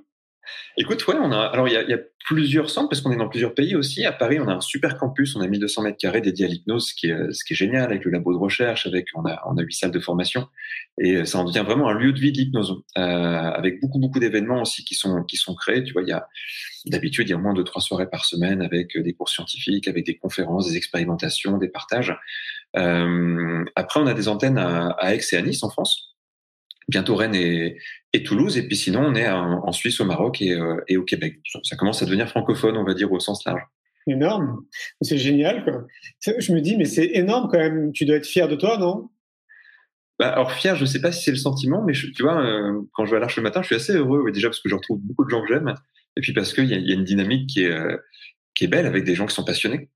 [0.76, 1.40] Écoute, ouais, on a.
[1.40, 4.04] Alors, il y a, plusieurs centres parce qu'on est dans plusieurs pays aussi.
[4.04, 5.34] À Paris, on a un super campus.
[5.34, 7.84] On a 1200 mètres carrés dédié à l'hypnose, ce qui est, ce qui est génial,
[7.84, 10.46] avec le labo de recherche, avec on a on a huit salles de formation,
[11.00, 14.18] et ça en devient vraiment un lieu de vie de l'hypnose, euh, avec beaucoup beaucoup
[14.18, 15.82] d'événements aussi qui sont qui sont créés.
[15.84, 16.28] Tu vois, il y a
[16.84, 20.04] d'habitude il y a moins de trois soirées par semaine avec des cours scientifiques, avec
[20.04, 22.14] des conférences, des expérimentations, des partages.
[22.76, 26.17] Euh, après, on a des antennes à, à Aix et à Nice en France
[26.88, 27.79] bientôt Rennes et,
[28.12, 28.57] et, Toulouse.
[28.57, 31.38] Et puis sinon, on est en, en Suisse, au Maroc et, euh, et, au Québec.
[31.62, 33.62] Ça commence à devenir francophone, on va dire, au sens large.
[34.07, 34.64] Énorme.
[35.03, 35.64] C'est génial.
[35.64, 35.87] Quoi.
[36.38, 37.92] Je me dis, mais c'est énorme quand même.
[37.92, 39.11] Tu dois être fier de toi, non?
[40.18, 42.81] Bah, alors fier, je sais pas si c'est le sentiment, mais je, tu vois, euh,
[42.92, 44.68] quand je vais à l'Arche le matin, je suis assez heureux, ouais, déjà parce que
[44.68, 45.72] je retrouve beaucoup de gens que j'aime,
[46.16, 47.96] et puis parce qu'il y, y, a une dynamique qui est, euh,
[48.57, 49.90] qui est belle avec des gens qui sont passionnés.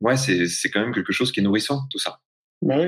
[0.00, 2.20] Ouais, c'est quand même quelque chose qui est nourrissant, tout ça.
[2.62, 2.86] Bah oui.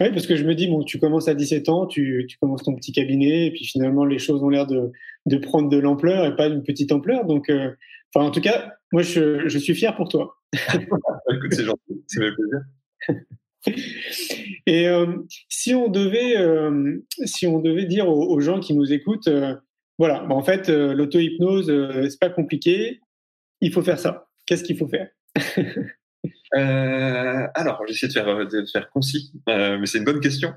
[0.00, 2.62] oui, parce que je me dis, bon, tu commences à 17 ans, tu, tu commences
[2.62, 4.92] ton petit cabinet, et puis finalement, les choses ont l'air de,
[5.26, 7.24] de prendre de l'ampleur et pas une petite ampleur.
[7.24, 7.72] Donc, euh,
[8.14, 10.36] enfin, en tout cas, moi, je, je suis fier pour toi.
[10.54, 13.24] Écoute, c'est gentil, c'est plaisir.
[14.66, 15.06] Et euh,
[15.48, 19.28] si on devait, euh, si on devait dire aux, gens qui nous écoutent,
[19.98, 21.66] voilà, bah, en fait, l'auto-hypnose,
[22.08, 23.00] c'est pas compliqué,
[23.60, 24.28] il faut faire ça.
[24.46, 25.08] Qu'est-ce qu'il faut faire?
[26.54, 30.54] Euh, alors, j'essaie de faire, de faire concis, euh, mais c'est une bonne question.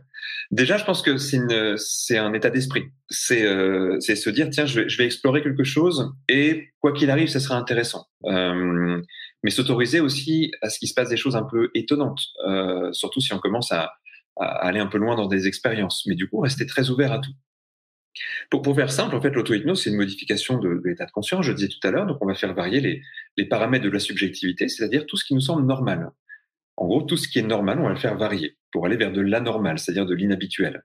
[0.51, 2.85] Déjà, je pense que c'est un état d'esprit.
[3.09, 7.11] C'est euh, se dire, tiens, je vais, je vais, explorer quelque chose et quoi qu'il
[7.11, 8.07] arrive, ça sera intéressant.
[8.25, 9.01] Euh,
[9.43, 13.21] mais s'autoriser aussi à ce qu'il se passe des choses un peu étonnantes, euh, surtout
[13.21, 13.93] si on commence à,
[14.37, 16.03] à, aller un peu loin dans des expériences.
[16.07, 17.33] Mais du coup, rester très ouvert à tout.
[18.49, 21.67] Pour, faire simple, en fait, l'auto-hypnose, c'est une modification de, l'état de conscience, je disais
[21.67, 23.03] tout à l'heure, donc on va faire varier
[23.37, 26.09] les, paramètres de la subjectivité, c'est-à-dire tout ce qui nous semble normal.
[26.75, 29.11] En gros, tout ce qui est normal, on va le faire varier pour aller vers
[29.11, 30.83] de l'anormal, c'est-à-dire de l'inhabituel.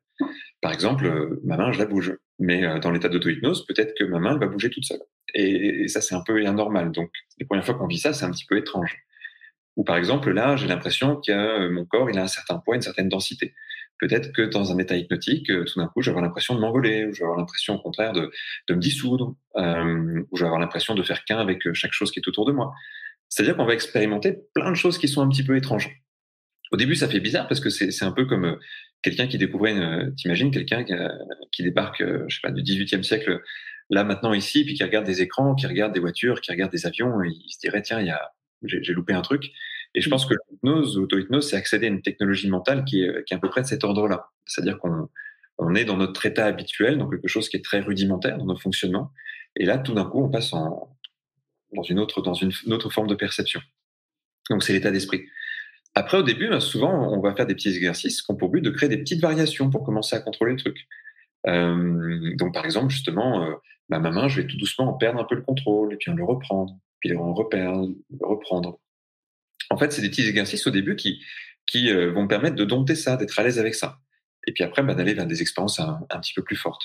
[0.61, 2.17] Par exemple, euh, ma main, je la bouge.
[2.39, 5.03] Mais euh, dans l'état d'auto-hypnose, peut-être que ma main, va bouger toute seule.
[5.35, 6.91] Et, ça, c'est un peu anormal.
[6.91, 8.97] Donc, les premières fois qu'on vit ça, c'est un petit peu étrange.
[9.77, 12.77] Ou par exemple, là, j'ai l'impression que euh, mon corps, il a un certain poids,
[12.77, 13.55] une certaine densité.
[14.01, 17.07] Peut-être que dans un état hypnotique, tout d'un coup, je vais avoir l'impression de m'envoler,
[17.07, 18.31] ou je vais avoir l'impression, au contraire, de,
[18.69, 22.11] de me dissoudre, euh, ou je vais avoir l'impression de faire qu'un avec chaque chose
[22.11, 22.73] qui est autour de moi.
[23.29, 25.91] C'est-à-dire qu'on va expérimenter plein de choses qui sont un petit peu étranges.
[26.73, 28.57] Au début, ça fait bizarre parce que c'est un peu comme euh,
[29.03, 30.93] quelqu'un qui découvrait, euh, t'imagines quelqu'un qui,
[31.53, 33.43] qui, débarque, euh, je sais pas, du 18e siècle,
[33.91, 36.87] là maintenant ici, puis qui regarde des écrans, qui regarde des voitures, qui regarde des
[36.87, 38.33] avions, et il se dirait tiens, il y a,
[38.65, 39.53] j'ai loupé un truc.
[39.95, 43.35] Et je pense que l'hypnose, l'auto-hypnose, c'est accéder à une technologie mentale qui est, qui
[43.35, 44.31] est à peu près de cet ordre-là.
[44.45, 45.09] C'est-à-dire qu'on
[45.59, 48.57] on est dans notre état habituel, dans quelque chose qui est très rudimentaire dans nos
[48.57, 49.13] fonctionnements,
[49.57, 50.97] et là, tout d'un coup, on passe en,
[51.73, 53.61] dans une autre, dans une, autre forme de perception.
[54.51, 55.25] Donc, c'est l'état d'esprit.
[55.95, 58.61] Après, au début, ben, souvent, on va faire des petits exercices qui ont pour but
[58.61, 60.89] de créer des petites variations pour commencer à contrôler le truc.
[61.47, 63.55] Euh, donc, par exemple, justement, euh,
[63.89, 66.11] bah, ma main, je vais tout doucement en perdre un peu le contrôle, et puis
[66.11, 68.81] on le reprendre, puis on repère, le reprendre.
[69.71, 71.23] En fait, c'est des petits exercices au début qui,
[71.67, 73.99] qui euh, vont permettre de dompter ça, d'être à l'aise avec ça.
[74.47, 76.83] Et puis après, bah, d'aller vers des expériences un, petit peu plus fortes.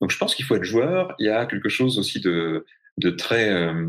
[0.00, 1.14] Donc, je pense qu'il faut être joueur.
[1.18, 2.64] Il y a quelque chose aussi de,
[2.98, 3.86] de très euh,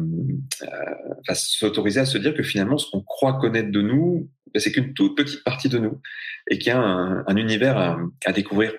[0.63, 4.71] euh, s'autoriser à se dire que finalement ce qu'on croit connaître de nous ben, c'est
[4.71, 6.01] qu'une toute petite partie de nous
[6.49, 8.73] et qu'il y a un, un univers à, à, découvrir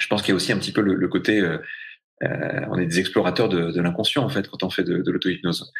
[0.00, 1.58] je pense qu'il y a aussi un petit peu le, le côté euh,
[2.24, 5.10] euh on est des explorateurs de, de l'inconscient en fait quand on fait de, de
[5.10, 5.72] l'auto-hypnose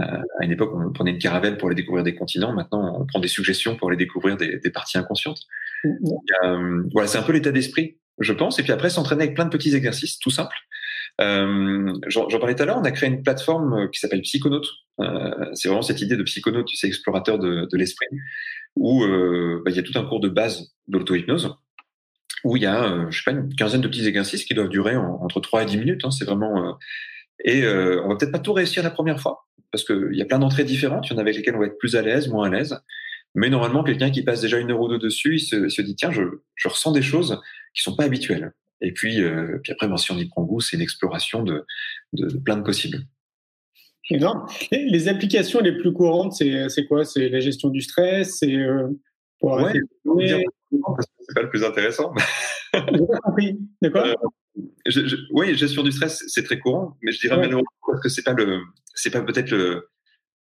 [0.00, 3.20] à une époque on prenait une caravelle pour aller découvrir des continents maintenant on prend
[3.20, 5.40] des suggestions pour aller découvrir des, des parties inconscientes
[5.84, 6.88] mmh.
[6.92, 9.50] voilà c'est un peu l'état d'esprit je pense et puis après s'entraîner avec plein de
[9.50, 10.56] petits exercices tout simples
[11.20, 14.68] euh, J'en parlais tout à l'heure, on a créé une plateforme euh, qui s'appelle Psychonaute.
[15.00, 18.06] Euh, c'est vraiment cette idée de psychonaute, tu sais, explorateur de, de l'esprit,
[18.76, 21.56] où euh, bah, il y a tout un cours de base d'auto-hypnose,
[22.44, 24.68] où il y a, euh, je sais pas, une quinzaine de petits exercices qui doivent
[24.68, 26.04] durer entre 3 et 10 minutes.
[26.04, 26.68] Hein, c'est vraiment...
[26.68, 26.72] Euh,
[27.44, 30.38] et on va peut-être pas tout réussir la première fois, parce qu'il y a plein
[30.38, 31.08] d'entrées différentes.
[31.08, 32.78] Il y en a avec lesquelles on va être plus à l'aise, moins à l'aise.
[33.34, 35.96] Mais normalement, quelqu'un qui passe déjà une heure ou deux dessus, il se, se dit,
[35.96, 36.22] tiens, je,
[36.54, 37.40] je ressens des choses
[37.74, 38.52] qui sont pas habituelles.
[38.82, 41.64] Et puis, euh, puis après, bon, si on y prend goût, c'est une exploration de,
[42.12, 42.98] de, de, plein de possibles.
[44.10, 44.44] Non.
[44.70, 47.04] Les applications les plus courantes, c'est quoi?
[47.04, 48.88] C'est la gestion du stress C'est euh,
[49.38, 52.12] pour ouais, c'est pas le plus intéressant.
[53.24, 53.58] Compris.
[53.90, 54.08] Quoi?
[54.08, 54.14] Euh,
[55.30, 57.42] Oui, gestion du stress, c'est très courant, mais je dirais ouais.
[57.42, 58.60] malheureusement parce que c'est pas le,
[58.94, 59.88] c'est pas peut-être le,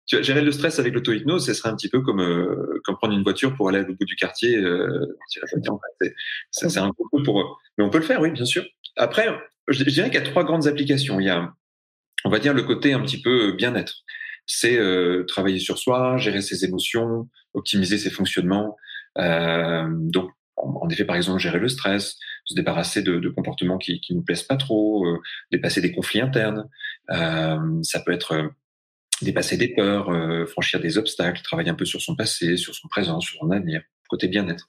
[0.07, 2.97] tu vois, gérer le stress avec l'auto-hypnose, ce serait un petit peu comme, euh, comme
[2.97, 4.57] prendre une voiture pour aller au bout du quartier.
[4.57, 5.17] Euh,
[6.51, 7.61] c'est un gros peu pour.
[7.79, 8.65] Mais on peut le faire, oui, bien sûr.
[8.97, 9.29] Après,
[9.69, 11.21] je, dirais qu'il y a trois grandes applications.
[11.21, 11.53] Il y a,
[12.25, 13.95] on va dire, le côté un petit peu bien-être.
[14.47, 18.77] C'est euh, travailler sur soi, gérer ses émotions, optimiser ses fonctionnements.
[19.19, 24.01] Euh, donc, en effet, par exemple, gérer le stress, se débarrasser de, de comportements qui,
[24.01, 26.69] qui nous plaisent pas trop, euh, dépasser des conflits internes.
[27.11, 28.51] Euh, ça peut être
[29.23, 32.89] dépasser des peurs, euh, franchir des obstacles, travailler un peu sur son passé, sur son
[32.89, 34.69] présent, sur son avenir, côté bien-être.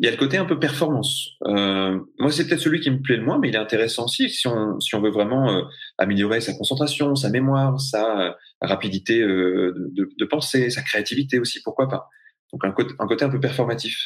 [0.00, 1.30] Il y a le côté un peu performance.
[1.46, 4.28] Euh, moi, c'est peut-être celui qui me plaît le moins, mais il est intéressant aussi
[4.28, 5.62] si on, si on veut vraiment euh,
[5.98, 11.88] améliorer sa concentration, sa mémoire, sa rapidité euh, de, de, pensée, sa créativité aussi, pourquoi
[11.88, 12.08] pas.
[12.52, 13.96] Donc un un côté un peu performatif.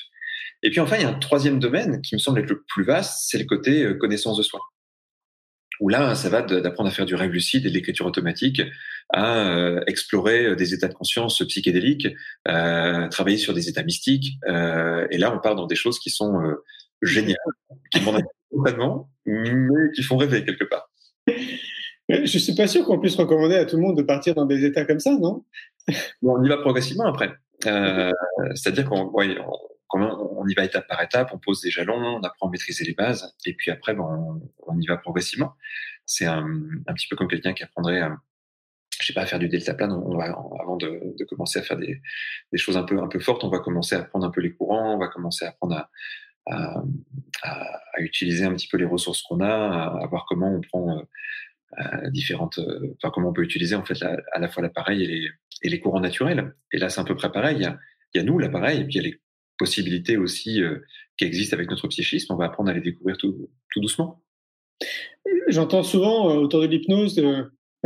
[0.63, 2.85] Et puis enfin, il y a un troisième domaine qui me semble être le plus
[2.85, 4.61] vaste, c'est le côté euh, connaissance de soi
[5.81, 8.61] où là, ça va d'apprendre à faire du rêve lucide et de l'écriture automatique,
[9.11, 12.09] à euh, explorer euh, des états de conscience psychédéliques,
[12.45, 14.39] travailler sur des états mystiques.
[14.45, 16.35] Et là, on part dans des choses qui sont
[17.01, 17.37] géniales,
[17.93, 20.91] qui vont complètement, mais qui font rêver quelque part.
[22.09, 24.65] Je suis pas sûr qu'on puisse recommander à tout le monde de partir dans des
[24.65, 25.45] états comme ça, non?
[26.23, 27.31] On y va progressivement après.
[27.63, 29.37] C'est-à-dire qu'on ouais,
[29.95, 32.95] on y va étape par étape, on pose des jalons, on apprend à maîtriser les
[32.95, 35.55] bases, et puis après, ben, on, y va progressivement.
[36.07, 36.47] C'est un,
[36.95, 38.17] petit peu comme quelqu'un qui apprendrait, à,
[39.01, 39.93] je sais pas, à faire du deltaplane.
[39.93, 40.25] On va,
[40.61, 42.01] avant de, commencer à faire des,
[42.57, 44.95] choses un peu, un peu fortes, on va commencer à prendre un peu les courants,
[44.95, 45.91] on va commencer à apprendre à,
[46.47, 46.83] à,
[47.43, 51.03] à utiliser un petit peu les ressources qu'on a, à, voir comment on prend
[51.79, 55.03] euh, différentes, euh, enfin comment on peut utiliser en fait à la fois l'appareil
[55.63, 56.55] et les, courants naturels.
[56.73, 57.57] Et là, c'est un peu près pareil.
[57.57, 57.79] Il y a,
[58.15, 59.21] il y a nous, l'appareil, et puis il y a les
[59.59, 60.79] possibilités aussi euh,
[61.17, 62.33] qui existent avec notre psychisme.
[62.33, 64.23] On va apprendre à les découvrir tout, tout doucement.
[65.49, 67.19] J'entends souvent euh, autour de l'hypnose,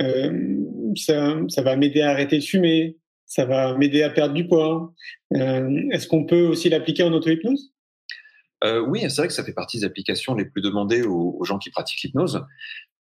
[0.01, 0.53] euh,
[0.97, 4.93] ça, ça va m'aider à arrêter de fumer, ça va m'aider à perdre du poids.
[5.33, 7.73] Est-ce qu'on peut aussi l'appliquer en auto-hypnose?
[8.65, 11.45] Euh, oui, c'est vrai que ça fait partie des applications les plus demandées aux, aux
[11.45, 12.45] gens qui pratiquent l'hypnose.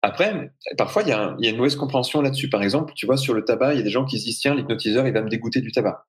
[0.02, 2.48] Après, parfois, il y, y, a une mauvaise compréhension là-dessus.
[2.50, 4.40] Par exemple, tu vois, sur le tabac, il y a des gens qui se disent,
[4.40, 6.06] tiens, l'hypnotiseur, il va me dégoûter du tabac.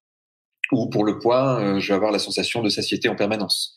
[0.73, 3.73] Ou pour le poids, euh, je vais avoir la sensation de satiété en permanence.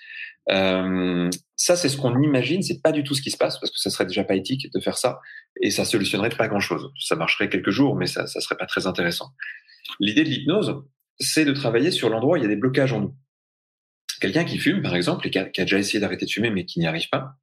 [0.50, 2.62] Euh, ça, c'est ce qu'on imagine.
[2.62, 4.72] C'est pas du tout ce qui se passe parce que ça serait déjà pas éthique
[4.72, 5.20] de faire ça
[5.60, 6.90] et ça solutionnerait pas grand-chose.
[6.98, 9.32] Ça marcherait quelques jours, mais ça, ça serait pas très intéressant.
[10.00, 10.82] L'idée de l'hypnose,
[11.18, 13.14] c'est de travailler sur l'endroit où il y a des blocages en nous.
[14.20, 16.78] Quelqu'un qui fume, par exemple, et qui a déjà essayé d'arrêter de fumer mais qui
[16.78, 17.34] n'y arrive pas,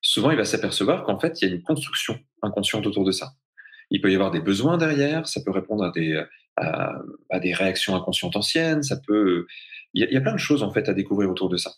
[0.00, 3.34] souvent il va s'apercevoir qu'en fait, il y a une construction inconsciente autour de ça.
[3.90, 6.24] Il peut y avoir des besoins derrière, ça peut répondre à des,
[6.56, 7.02] à,
[7.40, 9.46] des réactions inconscientes anciennes, ça peut...
[9.94, 11.72] Il y, a, plein de choses en fait à découvrir autour de ça.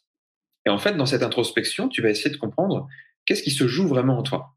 [0.67, 2.87] Et en fait, dans cette introspection, tu vas essayer de comprendre
[3.27, 4.55] qu'est-ce qui se joue vraiment en toi.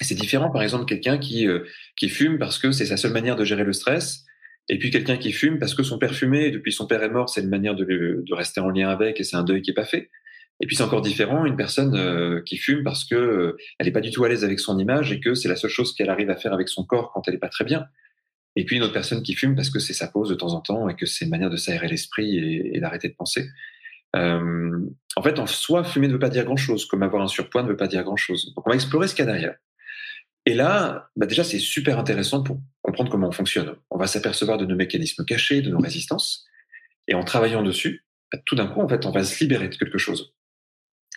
[0.00, 1.64] C'est différent, par exemple, quelqu'un qui, euh,
[1.96, 4.24] qui fume parce que c'est sa seule manière de gérer le stress,
[4.68, 7.10] et puis quelqu'un qui fume parce que son père fumait, et depuis son père est
[7.10, 9.74] mort, c'est une manière de, rester en lien avec, et c'est un deuil qui est
[9.74, 10.10] pas fait.
[10.60, 13.92] Et puis c'est encore différent, une personne euh, qui fume parce que euh, elle est
[13.92, 16.10] pas du tout à l'aise avec son image et que c'est la seule chose qu'elle
[16.10, 17.86] arrive à faire avec son corps quand elle est pas très bien.
[18.58, 20.60] Et puis une autre personne qui fume parce que c'est sa pause de temps en
[20.60, 22.38] temps et que c'est une manière de s'aérer l'esprit
[22.74, 23.48] et, d'arrêter de penser.
[24.16, 24.80] Euh,
[25.14, 27.68] en fait, en soi, fumer ne veut pas dire grand-chose, comme avoir un surpoids ne
[27.68, 28.52] veut pas dire grand-chose.
[28.56, 29.54] Donc on va explorer ce qu'il y a derrière.
[30.44, 33.76] Et là, bah déjà, c'est super intéressant pour comprendre comment on fonctionne.
[33.92, 36.44] On va s'apercevoir de nos mécanismes cachés, de nos résistances,
[37.06, 39.76] et en travaillant dessus, bah, tout d'un coup, en fait, on va se libérer de
[39.76, 40.34] quelque chose.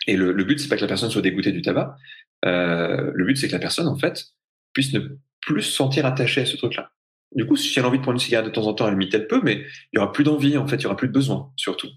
[0.06, 1.96] Et le, le but, c'est pas que la personne soit dégoûtée du tabac.
[2.44, 4.26] Euh, le but, c'est que la personne, en fait,
[4.74, 5.00] puisse ne
[5.40, 6.92] plus se sentir attachée à ce truc-là.
[7.34, 8.94] Du coup, si elle a envie de prendre une cigarette de temps en temps, elle
[8.94, 11.08] limite elle peut, mais il y aura plus d'envie, en fait, il y aura plus
[11.08, 11.88] de besoin, surtout.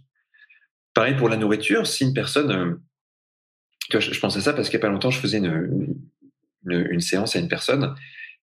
[0.93, 2.52] Pareil pour la nourriture, si une personne,
[3.93, 7.36] euh, je, pense à ça parce qu'il y a pas longtemps, je faisais une, séance
[7.36, 7.93] à une personne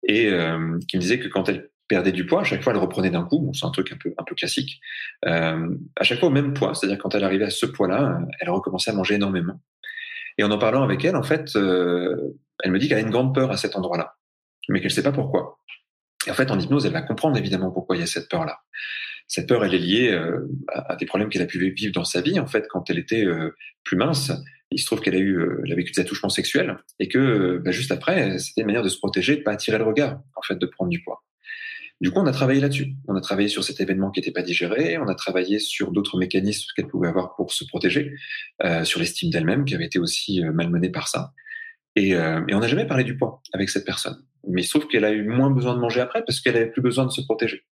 [0.07, 2.79] et euh, qui me disait que quand elle perdait du poids, à chaque fois elle
[2.79, 4.81] reprenait d'un coup, c'est un truc un peu un peu classique,
[5.27, 8.51] euh, à chaque fois au même poids, c'est-à-dire quand elle arrivait à ce poids-là, elle
[8.51, 9.61] recommençait à manger énormément.
[10.38, 13.35] Et en en parlant avec elle, en fait, elle me dit qu'elle a une grande
[13.35, 14.14] peur à cet endroit-là,
[14.68, 15.59] mais qu'elle ne sait pas pourquoi.
[16.27, 18.61] Et en fait, en hypnose, elle va comprendre évidemment pourquoi il y a cette peur-là.
[19.29, 22.21] Cette peur, elle est liée euh, à, des problèmes qu'elle a pu vivre dans sa
[22.21, 24.33] vie, en fait, quand elle était euh, plus mince.
[24.71, 27.59] Il se trouve qu'elle a eu, euh, elle a vécu des attouchements sexuels et que
[27.65, 30.43] bah, juste après, c'était une manière de se protéger, de pas attirer le regard, en
[30.43, 31.23] fait, de prendre du poids.
[32.01, 32.95] Du coup, on a travaillé là-dessus.
[33.09, 34.99] On a travaillé sur cet événement qui n'était pas digéré.
[34.99, 38.12] On a travaillé sur d'autres mécanismes qu'elle pouvait avoir pour se protéger,
[38.65, 41.33] euh, sur l'estime d'elle-même qui avait été aussi malmenée par ça.
[41.96, 44.16] Et, euh, et on n'a jamais parlé du poids avec cette personne.
[44.46, 46.70] Mais il se trouve qu'elle a eu moins besoin de manger après parce qu'elle avait
[46.70, 47.64] plus besoin de se protéger.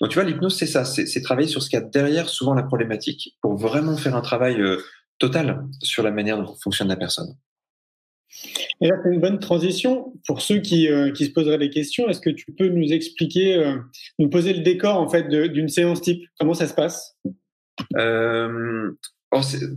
[0.00, 2.54] Donc tu vois, l'hypnose, c'est ça, c'est travailler sur ce qu'il y a derrière souvent
[2.54, 4.78] la problématique pour vraiment faire un travail euh,
[5.18, 7.36] total sur la manière dont fonctionne la personne.
[8.80, 12.08] Et là, c'est une bonne transition pour ceux qui, euh, qui se poseraient des questions.
[12.08, 13.76] Est-ce que tu peux nous expliquer, euh,
[14.18, 16.24] nous poser le décor en fait d'une séance type?
[16.38, 17.16] Comment ça se passe?
[17.96, 18.90] Euh,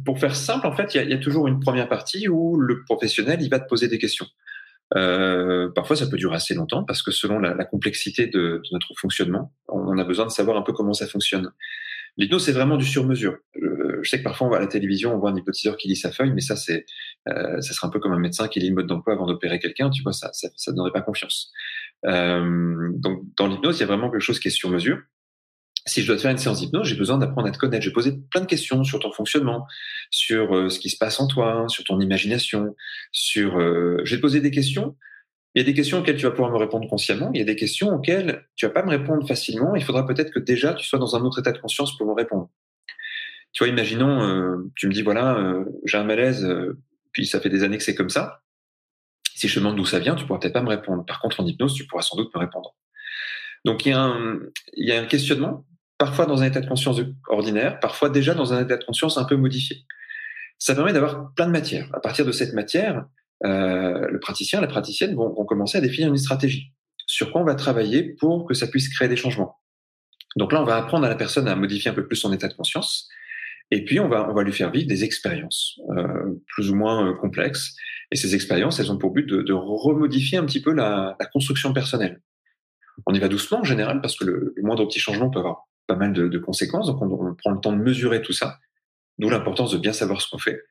[0.06, 3.42] Pour faire simple, en fait, il y, a, toujours une première partie où le professionnel
[3.42, 4.28] il va te poser des questions.
[4.96, 9.54] Euh, parfois, ça peut durer assez longtemps parce que selon la, complexité de, notre fonctionnement,
[9.68, 11.52] on a besoin de savoir un peu comment ça fonctionne.
[12.18, 13.38] L'hypnose, c'est vraiment du sur-mesure.
[13.62, 15.88] Euh, je sais que parfois, on voit à la télévision, on voit un hypnotiseur qui
[15.88, 16.86] lit sa feuille, mais ça, c'est,
[17.30, 19.60] euh, ça serait un peu comme un médecin qui lit une mode d'emploi avant d'opérer
[19.60, 19.90] quelqu'un.
[19.90, 21.52] Tu vois, ça, ça, ça donnerait pas confiance.
[22.06, 25.00] Euh, donc, dans l'hypnose, il y a vraiment quelque chose qui est sur mesure.
[25.90, 27.84] Si je dois te faire une séance d'hypnose, j'ai besoin d'apprendre à te connaître.
[27.84, 29.66] Je vais poser plein de questions sur ton fonctionnement,
[30.12, 32.76] sur euh, ce qui se passe en toi, sur ton imagination,
[33.12, 33.58] sur.
[33.58, 34.96] Euh, te poser des questions
[35.56, 37.32] il y a des questions auxquelles tu vas pouvoir me répondre consciemment.
[37.34, 39.76] Il y a des questions auxquelles tu vas pas me répondre facilement.
[39.76, 42.14] Il faudra peut-être que déjà tu sois dans un autre état de conscience pour me
[42.14, 42.50] répondre.
[43.52, 46.78] Tu vois, imaginons, euh, tu me dis voilà, euh, j'ai un malaise, euh,
[47.14, 48.44] puis ça fait des années que c'est comme ça.
[49.34, 51.04] Si je te demande d'où ça vient, tu pourras peut-être pas me répondre.
[51.06, 52.76] Par contre, en hypnose, tu pourras sans doute me répondre.
[53.66, 54.40] Donc il y a un,
[54.74, 55.66] il y a un questionnement,
[56.00, 59.26] parfois dans un état de conscience ordinaire, parfois déjà dans un état de conscience un
[59.26, 59.86] peu modifié.
[60.58, 61.90] Ça permet d'avoir plein de matières.
[61.94, 63.06] À partir de cette matière,
[63.46, 66.74] euh, le praticien, la praticienne vont, vont, commencer à définir une stratégie.
[67.06, 69.58] Sur quoi on va travailler pour que ça puisse créer des changements.
[70.38, 72.48] Donc là, on va apprendre à la personne à modifier un peu plus son état
[72.48, 73.10] de conscience.
[73.72, 77.10] Et puis, on va, on va lui faire vivre des expériences euh, plus ou moins
[77.10, 77.76] euh, complexes.
[78.12, 81.26] Et ces expériences, elles ont pour but de, de remodifier un petit peu la, la,
[81.28, 82.22] construction personnelle.
[83.06, 85.69] On y va doucement en général parce que le, le moindre petit changement peut avoir
[85.90, 86.88] pas mal de, de conséquences.
[86.88, 88.60] Donc on, on, prend le temps de mesurer tout ça.
[89.18, 90.62] D'où l'importance de bien savoir ce qu'on fait.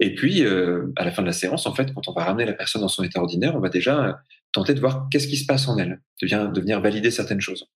[0.00, 2.44] Et puis, euh, à la fin de la séance, en fait, quand on va ramener
[2.44, 4.20] la personne dans son état ordinaire, on va déjà
[4.50, 7.40] tenter de voir qu'est-ce qui se passe en elle, de, bien, de venir valider certaines
[7.40, 7.68] choses.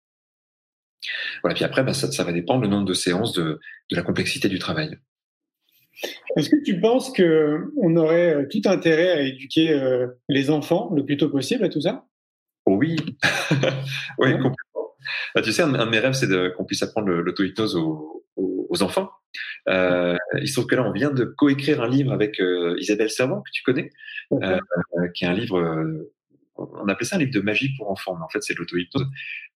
[1.43, 1.53] Voilà.
[1.53, 3.59] Puis après, bah, ça, ça, va dépendre le nombre de séances, de,
[3.91, 4.97] de la complexité du travail.
[6.35, 10.91] Est-ce que tu penses que on aurait euh, tout intérêt à éduquer euh, les enfants
[10.95, 12.05] le plus tôt possible à tout ça?
[12.65, 12.95] Oui,
[14.17, 14.55] oui, complètement.
[15.33, 18.67] Bah, tu sais, un, un de mes rêves, c'est qu'on puisse apprendre l'auto-hypnose aux, aux,
[18.69, 19.09] aux, enfants.
[19.69, 23.09] Euh, il se trouve que là, on vient de coécrire un livre avec euh, Isabelle
[23.09, 23.89] Servant, que tu connais,
[24.33, 24.59] euh,
[25.13, 25.85] qui est un livre,
[26.57, 29.07] on appelait ça un livre de magie pour enfants, mais en fait, c'est l'auto-hypnose.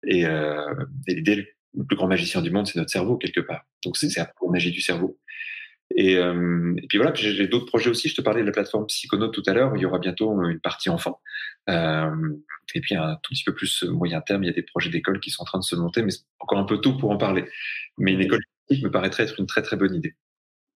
[0.03, 3.65] Et, et l'idée, le plus grand magicien du monde, c'est notre cerveau, quelque part.
[3.85, 5.17] Donc, c'est la magie du cerveau.
[5.95, 8.09] Et, euh, et, puis voilà, j'ai d'autres projets aussi.
[8.09, 9.75] Je te parlais de la plateforme Psychonaute tout à l'heure.
[9.75, 11.19] Il y aura bientôt une partie enfant.
[11.69, 12.35] Euh,
[12.75, 15.19] et puis un tout petit peu plus moyen terme, il y a des projets d'école
[15.19, 17.17] qui sont en train de se monter, mais c'est encore un peu tôt pour en
[17.17, 17.45] parler.
[17.97, 18.41] Mais une école
[18.71, 20.15] me paraîtrait être une très très bonne idée.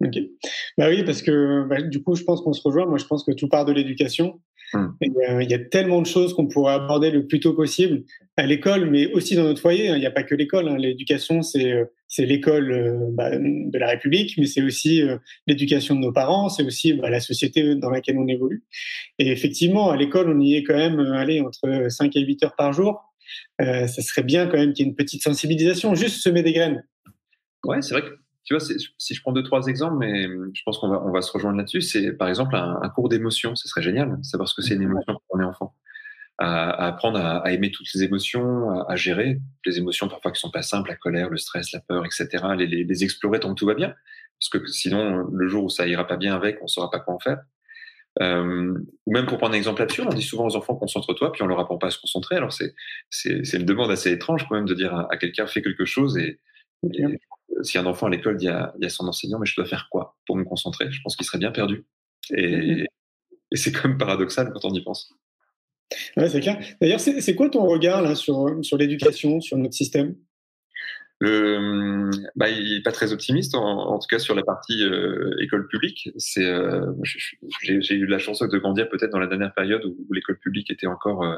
[0.02, 0.18] Ok.
[0.78, 2.86] Bah oui, parce que bah, du coup, je pense qu'on se rejoint.
[2.86, 4.39] Moi, je pense que tout part de l'éducation.
[4.74, 4.96] Hum.
[5.04, 8.04] Euh, il y a tellement de choses qu'on pourrait aborder le plus tôt possible
[8.38, 9.89] à l'école, mais aussi dans notre foyer.
[9.89, 9.98] Hein.
[9.98, 10.68] Il n'y a pas que l'école.
[10.68, 10.78] Hein.
[10.78, 15.18] L'éducation, c'est c'est l'école euh, bah, de la République, mais c'est aussi euh,
[15.48, 18.64] l'éducation de nos parents, c'est aussi bah, la société dans laquelle on évolue.
[19.18, 22.44] Et effectivement, à l'école, on y est quand même, euh, allez, entre 5 et 8
[22.44, 23.02] heures par jour.
[23.62, 26.54] Euh, ça serait bien quand même qu'il y ait une petite sensibilisation, juste semer des
[26.54, 26.84] graines.
[27.64, 30.78] Ouais, c'est vrai que tu vois, si je prends deux trois exemples, mais je pense
[30.78, 31.82] qu'on va on va se rejoindre là-dessus.
[31.82, 34.82] C'est par exemple un, un cours d'émotion, ce serait génial, savoir ce que c'est une
[34.82, 35.76] émotion quand on est enfant
[36.38, 40.32] à, à apprendre à, à, aimer toutes les émotions, à, à, gérer les émotions parfois
[40.32, 42.28] qui sont pas simples, la colère, le stress, la peur, etc.
[42.58, 43.94] Les, les, les, explorer tant que tout va bien,
[44.39, 47.14] parce que sinon le jour où ça ira pas bien avec, on saura pas quoi
[47.14, 47.39] en faire.
[48.22, 48.74] Euh,
[49.08, 51.48] ou même pour prendre un exemple là-dessus, on dit souvent aux enfants concentre-toi, puis on
[51.48, 52.36] leur apprend pas à se concentrer.
[52.36, 52.76] Alors c'est
[53.10, 56.39] c'est une demande assez étrange quand même de dire à, quelqu'un fais quelque chose et,
[56.92, 57.20] et
[57.62, 59.88] si un enfant à l'école dit à, dit à son enseignant mais je dois faire
[59.90, 61.86] quoi pour me concentrer, je pense qu'il serait bien perdu.
[62.32, 62.86] Et,
[63.52, 65.14] et c'est quand même paradoxal quand on y pense.
[66.18, 66.60] Ouais, c'est clair.
[66.82, 70.16] D'ailleurs, c'est quoi ton regard là, sur, sur l'éducation, sur notre système?
[71.20, 75.36] Le, bah, il n'est pas très optimiste, en, en, tout cas sur la partie euh,
[75.40, 76.10] école publique.
[76.18, 76.92] C'est, euh,
[77.62, 80.70] j'ai eu la chance de grandir peut-être dans la dernière période où, où l'école publique
[80.72, 81.38] était encore euh,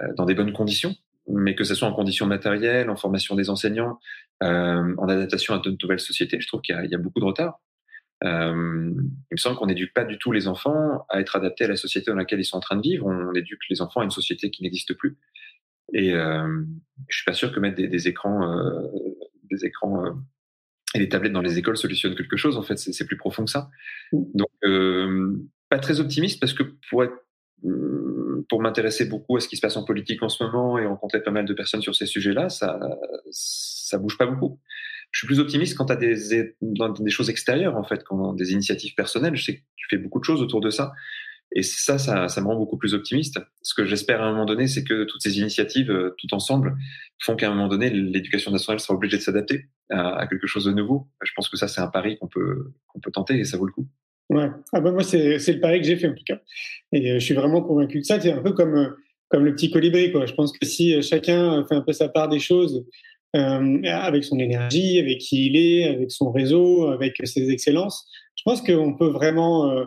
[0.00, 0.94] euh, dans des bonnes conditions,
[1.32, 3.98] mais que ce soit en conditions matérielles, en formation des enseignants,
[4.42, 7.24] euh, en adaptation à de nouvelles sociétés, je trouve qu'il y, y, a beaucoup de
[7.24, 7.60] retard.
[8.22, 11.68] Euh, il me semble qu'on n'éduque pas du tout les enfants à être adaptés à
[11.68, 13.06] la société dans laquelle ils sont en train de vivre.
[13.06, 15.16] On éduque les enfants à une société qui n'existe plus.
[15.92, 16.64] Et euh,
[17.08, 18.86] je suis pas sûr que mettre des, des écrans, euh,
[19.50, 20.10] des écrans euh,
[20.94, 22.56] et des tablettes dans les écoles solutionne quelque chose.
[22.56, 23.70] En fait, c'est plus profond que ça.
[24.12, 25.36] Donc, euh,
[25.68, 27.14] pas très optimiste parce que pour être
[28.50, 31.22] pour m'intéresser beaucoup à ce qui se passe en politique en ce moment et rencontrer
[31.22, 32.78] pas mal de personnes sur ces sujets-là, ça
[33.30, 34.60] ça bouge pas beaucoup
[35.12, 38.52] je suis plus optimiste quand tu as des, des choses extérieures, en fait, quand des
[38.52, 39.36] initiatives personnelles.
[39.36, 40.92] Je sais que tu fais beaucoup de choses autour de ça.
[41.52, 43.40] Et ça, ça, ça me rend beaucoup plus optimiste.
[43.62, 46.76] Ce que j'espère à un moment donné, c'est que toutes ces initiatives, euh, tout ensemble,
[47.20, 50.64] font qu'à un moment donné, l'éducation nationale sera obligée de s'adapter à, à, quelque chose
[50.64, 51.08] de nouveau.
[51.22, 53.66] Je pense que ça, c'est un pari qu'on peut, qu'on peut tenter et ça vaut
[53.66, 53.88] le coup.
[54.30, 54.46] Ouais.
[54.72, 56.40] Ah bah moi, c'est le pari que j'ai fait en tout cas.
[56.92, 58.20] Et euh, je suis vraiment convaincu de ça.
[58.20, 58.88] C'est un peu comme, euh,
[59.28, 60.26] comme le petit colibri, quoi.
[60.26, 62.84] Je pense que si chacun fait un peu sa part des choses,
[63.36, 68.08] euh, avec son énergie, avec qui il est, avec son réseau, avec ses excellences.
[68.34, 69.84] Je pense qu'on peut vraiment euh,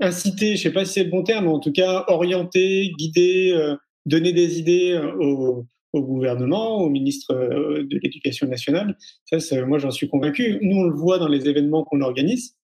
[0.00, 3.52] inciter, je sais pas si c'est le bon terme, mais en tout cas orienter, guider,
[3.52, 3.76] euh,
[4.06, 8.96] donner des idées euh, aux, au gouvernement, au ministre euh, de l'Éducation nationale.
[9.24, 10.58] Ça, moi, j'en suis convaincu.
[10.62, 12.56] Nous, on le voit dans les événements qu'on organise,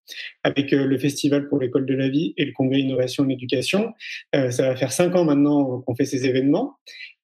[0.42, 3.92] avec euh, le Festival pour l'école de la vie et le Congrès Innovation en Éducation.
[4.34, 6.76] Euh, ça va faire cinq ans maintenant qu'on fait ces événements.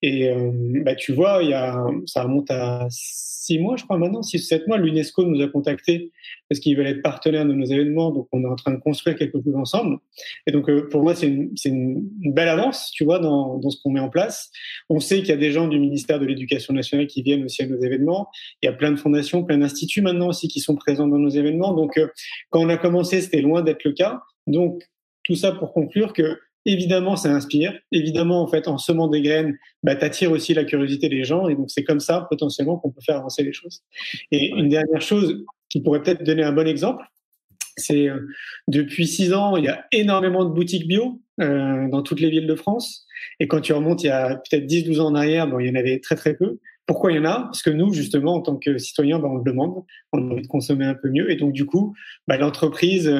[0.07, 0.51] Et euh,
[0.83, 4.45] bah, tu vois, y a, ça remonte à six mois, je crois maintenant, six ou
[4.45, 4.77] sept mois.
[4.77, 6.11] L'UNESCO nous a contactés
[6.47, 8.11] parce qu'ils veulent être partenaires de nos événements.
[8.11, 9.97] Donc, on est en train de construire quelque chose ensemble.
[10.45, 13.89] Et donc, euh, pour moi, c'est une, belle avance, tu vois, dans, dans ce qu'on
[13.89, 14.51] met en place.
[14.91, 17.63] On sait qu'il y a des gens du ministère de l'Éducation nationale qui viennent aussi
[17.63, 18.27] à nos événements.
[18.61, 21.29] Il y a plein de fondations, plein d'instituts maintenant aussi qui sont présents dans nos
[21.29, 21.73] événements.
[21.73, 22.09] Donc, euh,
[22.51, 24.21] quand on a commencé, c'était loin d'être le cas.
[24.45, 24.83] Donc,
[25.23, 27.73] tout ça pour conclure que évidemment, ça inspire.
[27.91, 31.47] Évidemment, en fait, en semant des graines, bah, t'attires aussi la curiosité des gens.
[31.47, 33.81] Et donc, c'est comme ça, potentiellement, qu'on peut faire avancer les choses.
[34.31, 37.03] Et une dernière chose qui pourrait peut-être donner un bon exemple,
[37.77, 38.19] c'est euh,
[38.67, 42.47] depuis six ans, il y a énormément de boutiques bio euh, dans toutes les villes
[42.47, 43.05] de France.
[43.39, 45.71] Et quand tu remontes il y a peut-être 10-12 ans en arrière, bon, il y
[45.71, 46.59] en avait très très peu.
[46.85, 47.41] Pourquoi il y en a?
[47.41, 50.43] Parce que nous, justement, en tant que citoyens, bah, on le demande, on a envie
[50.43, 51.31] de consommer un peu mieux.
[51.31, 51.95] Et donc, du coup,
[52.27, 53.11] bah, l'entreprise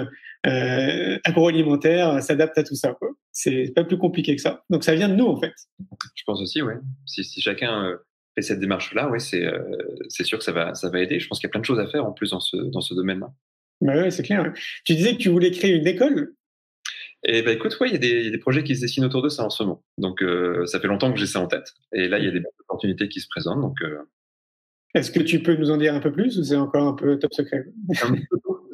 [0.46, 2.96] euh, agroalimentaire s'adapte à tout ça.
[3.32, 4.64] C'est pas plus compliqué que ça.
[4.70, 5.54] Donc ça vient de nous en fait.
[6.16, 6.74] Je pense aussi, oui.
[7.06, 7.98] Si, si chacun euh,
[8.36, 9.60] fait cette démarche-là, oui, c'est euh,
[10.10, 11.20] c'est sûr que ça va ça va aider.
[11.20, 12.82] Je pense qu'il y a plein de choses à faire en plus dans ce dans
[12.82, 13.32] ce domaine-là.
[13.82, 14.54] Bah ouais, c'est clair.
[14.86, 16.34] Tu disais que tu voulais créer une école?
[17.28, 19.30] Et eh ben écoute, ouais, il y, a des, projets qui se dessinent autour de
[19.30, 19.84] ça en ce moment.
[19.98, 21.74] Donc euh, ça fait longtemps que j'ai ça en tête.
[21.92, 23.62] Et là, il y a des opportunités qui se présentent.
[23.62, 23.80] Donc
[24.94, 27.20] est-ce que tu peux nous en dire un peu plus ou c'est encore un peu
[27.20, 27.66] top secret?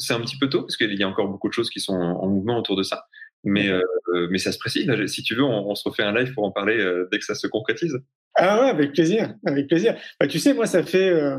[0.01, 1.93] C'est un, petit peu tôt parce qu'il y a encore beaucoup de choses qui sont
[1.93, 3.05] en, mouvement autour de ça.
[3.43, 3.81] Mais, euh,
[4.29, 4.89] mais ça se précise.
[5.07, 7.35] Si tu veux, on, se refait un live pour en parler euh, dès que ça
[7.35, 7.97] se concrétise.
[8.35, 9.95] Ah ouais, avec plaisir, avec plaisir.
[10.19, 11.37] Bah, tu sais, moi, ça fait, euh,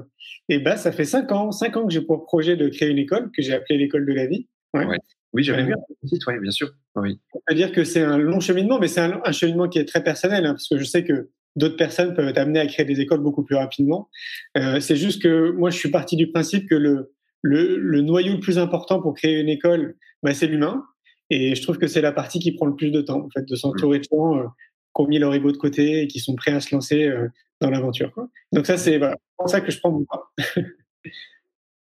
[0.48, 2.98] eh ben, ça fait cinq ans, cinq ans que j'ai pour projet de créer une
[2.98, 4.48] école que j'ai appelée l'école de la vie.
[4.74, 4.86] Ouais.
[5.32, 6.70] Oui, j'avais vu un site, oui, bien sûr.
[6.96, 7.18] Oui.
[7.32, 10.44] C'est-à-dire que c'est un long cheminement, mais c'est un, un, cheminement qui est très personnel,
[10.44, 13.20] hein, parce que je sais que d'autres personnes peuvent être amenées à créer des écoles
[13.20, 14.08] beaucoup plus rapidement.
[14.56, 17.12] Euh, c'est juste que moi, je suis parti du principe que le,
[17.42, 20.84] le, le noyau le plus important pour créer une école, bah, c'est l'humain.
[21.30, 23.46] Et je trouve que c'est la partie qui prend le plus de temps, en fait,
[23.46, 26.34] de s'entourer de gens euh, qui ont mis leur ego de côté et qui sont
[26.34, 27.28] prêts à se lancer euh,
[27.60, 28.12] dans l'aventure.
[28.52, 30.22] Donc ça, c'est voilà, pour ça que je prends mon temps.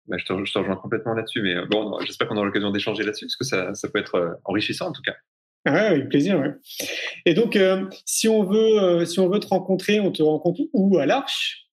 [0.06, 2.70] bah, je, te, je te rejoins complètement là-dessus, mais euh, bon, j'espère qu'on aura l'occasion
[2.70, 5.14] d'échanger là-dessus, parce que ça, ça peut être euh, enrichissant en tout cas.
[5.66, 6.38] Ah ouais, avec plaisir.
[6.38, 6.54] Ouais.
[7.26, 10.60] Et donc, euh, si on veut, euh, si on veut te rencontrer, on te rencontre
[10.72, 10.96] où?
[10.98, 11.66] À l'Arche?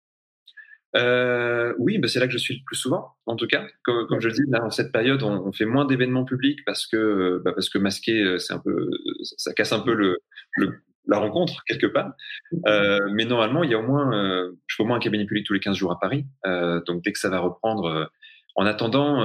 [0.97, 3.14] Euh, Oui, bah c'est là que je suis le plus souvent.
[3.26, 5.64] En tout cas, comme, comme je le dis, là, en cette période, on, on fait
[5.64, 8.90] moins d'événements publics parce que, bah, parce que masquer, euh, c'est un peu,
[9.36, 10.18] ça casse un peu le,
[10.57, 12.12] le la rencontre quelque part.
[12.66, 15.24] Euh, mais normalement, il y a au moins, euh, je fais au moins un cabinet
[15.24, 16.26] public tous les 15 jours à Paris.
[16.47, 18.11] Euh, donc dès que ça va reprendre,
[18.57, 19.20] en attendant,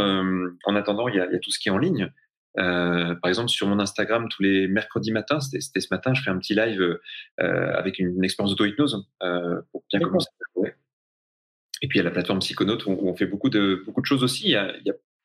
[0.65, 2.11] en attendant, il y a, il y a tout ce qui est en ligne.
[2.59, 6.29] Euh, par exemple, sur mon Instagram, tous les mercredis matins, c'était ce matin, je fais
[6.29, 10.73] un petit live euh, avec une, une expérience d'auto-hypnose euh, pour bien commencer à jouer.
[11.81, 14.05] Et puis, il y a la plateforme Psychonaute où, on fait beaucoup de, beaucoup de
[14.05, 14.45] choses aussi.
[14.45, 14.73] Il y a,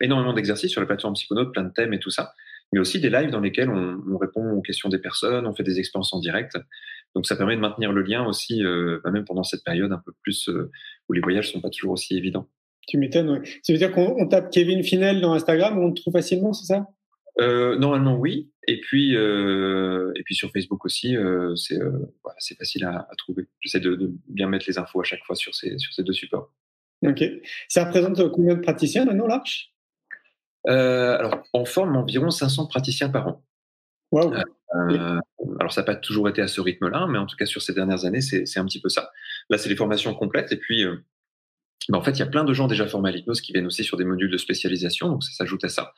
[0.01, 2.33] énormément d'exercices sur la plateforme Psychonaute, plein de thèmes et tout ça.
[2.73, 5.63] Mais aussi des lives dans lesquels on, on, répond aux questions des personnes, on fait
[5.63, 6.57] des expériences en direct.
[7.15, 10.03] Donc, ça permet de maintenir le lien aussi, euh, bah, même pendant cette période un
[10.05, 10.71] peu plus euh,
[11.09, 12.49] où les voyages sont pas toujours aussi évidents.
[12.87, 13.41] Tu m'étonnes, ouais.
[13.63, 16.87] Ça veut dire qu'on tape Kevin Finel dans Instagram, on le trouve facilement, c'est ça?
[17.39, 22.85] Euh, normalement oui, et puis euh, et puis sur Facebook aussi, euh, c'est voilà, facile
[22.85, 23.47] à, à trouver.
[23.61, 26.15] J'essaie de, de, bien mettre les infos à chaque fois sur ces sur ces deux
[26.15, 26.51] supports.
[27.05, 27.23] Ok.
[27.69, 29.75] Ça représente combien de praticiens maintenant l'Arche
[30.67, 33.43] Alors on forme environ 500 praticiens par an.
[34.13, 34.33] Wow.
[35.59, 37.75] alors ça n'a pas toujours été à ce rythme-là, mais en tout cas sur ces
[37.75, 39.11] dernières années, c'est un petit peu ça.
[39.51, 40.85] Là, c'est les formations complètes, et puis
[41.89, 43.67] ben, en fait, il y a plein de gens déjà formés à l'hypnose qui viennent
[43.67, 45.93] aussi sur des modules de spécialisation, donc ça s'ajoute à ça.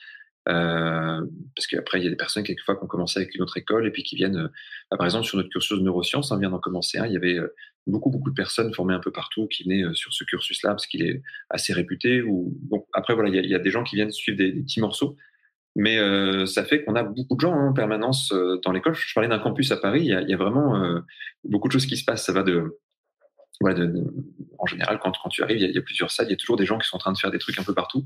[0.48, 3.56] Euh, parce qu'après, il y a des personnes quelquefois qui ont commencé avec une autre
[3.58, 6.50] école et puis qui viennent, euh, par exemple, sur notre cursus de neurosciences, on vient
[6.50, 7.54] d'en commencer un, il y avait euh,
[7.86, 11.02] beaucoup, beaucoup de personnes formées un peu partout qui venaient sur ce cursus-là parce qu'il
[11.02, 12.22] est assez réputé.
[12.22, 12.56] Ou...
[12.94, 15.16] Après, voilà, il y, a, des gens qui viennent suivre des, petits morceaux.
[15.76, 15.96] Mais
[16.46, 18.34] ça fait qu'on a beaucoup de gens hein, en permanence
[18.64, 18.94] dans l'école.
[18.94, 21.00] Je parlais d'un campus à Paris, il y a, il y a vraiment
[21.44, 22.26] beaucoup de choses qui se passent.
[22.26, 22.78] Ça va de,
[23.60, 24.04] voilà, de, de,
[24.58, 26.30] en général, quand, quand tu arrives, il y, a, il y, a, plusieurs salles, il
[26.30, 27.74] y a toujours des gens qui sont en train de faire des trucs un peu
[27.74, 28.04] partout.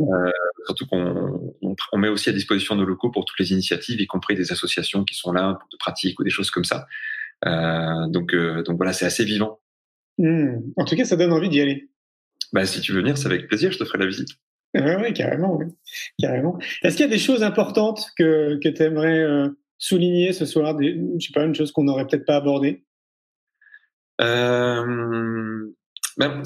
[0.00, 0.04] Euh,
[0.66, 4.06] surtout qu'on on, on, met aussi à disposition nos locaux pour toutes les initiatives, y
[4.06, 6.86] compris des associations qui sont là pour de pratiques ou des choses comme ça.
[7.46, 9.60] Euh, donc, euh, donc voilà, c'est assez vivant.
[10.18, 10.58] Mmh.
[10.76, 11.90] En tout cas, ça donne envie d'y aller.
[12.52, 14.28] Bah, si tu veux venir, c'est avec plaisir, je te ferai la visite.
[14.74, 15.56] Oui, ouais, carrément.
[15.56, 15.66] Ouais.
[16.18, 16.58] carrément.
[16.82, 19.48] Est-ce qu'il y a des choses importantes que, que tu aimerais euh,
[19.78, 22.84] souligner ce soir des, Je sais pas, une chose qu'on n'aurait peut-être pas abordée?
[24.20, 25.66] Euh,
[26.16, 26.42] ben,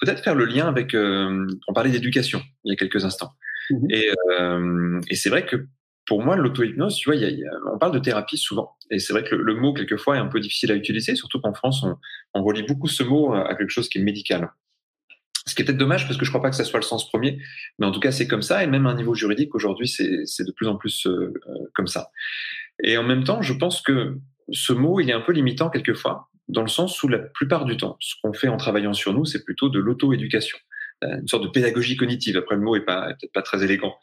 [0.00, 0.94] peut-être faire le lien avec.
[0.94, 3.32] Euh, on parlait d'éducation il y a quelques instants.
[3.70, 3.90] Mmh.
[3.90, 5.66] Et, euh, et c'est vrai que
[6.06, 8.76] pour moi, l'auto-hypnose, tu vois, y a, y a, on parle de thérapie souvent.
[8.90, 11.40] Et c'est vrai que le, le, mot, quelquefois, est un peu difficile à utiliser, surtout
[11.40, 11.96] qu'en France, on,
[12.34, 14.50] on relie beaucoup ce mot à quelque chose qui est médical.
[15.46, 17.08] Ce qui est peut-être dommage parce que je crois pas que ça soit le sens
[17.08, 17.38] premier,
[17.78, 20.44] mais en tout cas c'est comme ça et même à un niveau juridique aujourd'hui c'est
[20.44, 21.32] de plus en plus euh,
[21.74, 22.10] comme ça.
[22.82, 24.18] Et en même temps, je pense que
[24.52, 27.76] ce mot il est un peu limitant quelquefois dans le sens où la plupart du
[27.76, 30.58] temps, ce qu'on fait en travaillant sur nous, c'est plutôt de l'auto-éducation,
[31.04, 32.36] euh, une sorte de pédagogie cognitive.
[32.36, 33.94] Après, le mot est pas peut-être pas très élégant,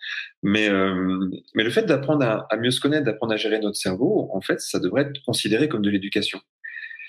[0.44, 4.30] mais euh, mais le fait d'apprendre à, mieux se connaître, d'apprendre à gérer notre cerveau,
[4.34, 6.40] en fait, ça devrait être considéré comme de l'éducation.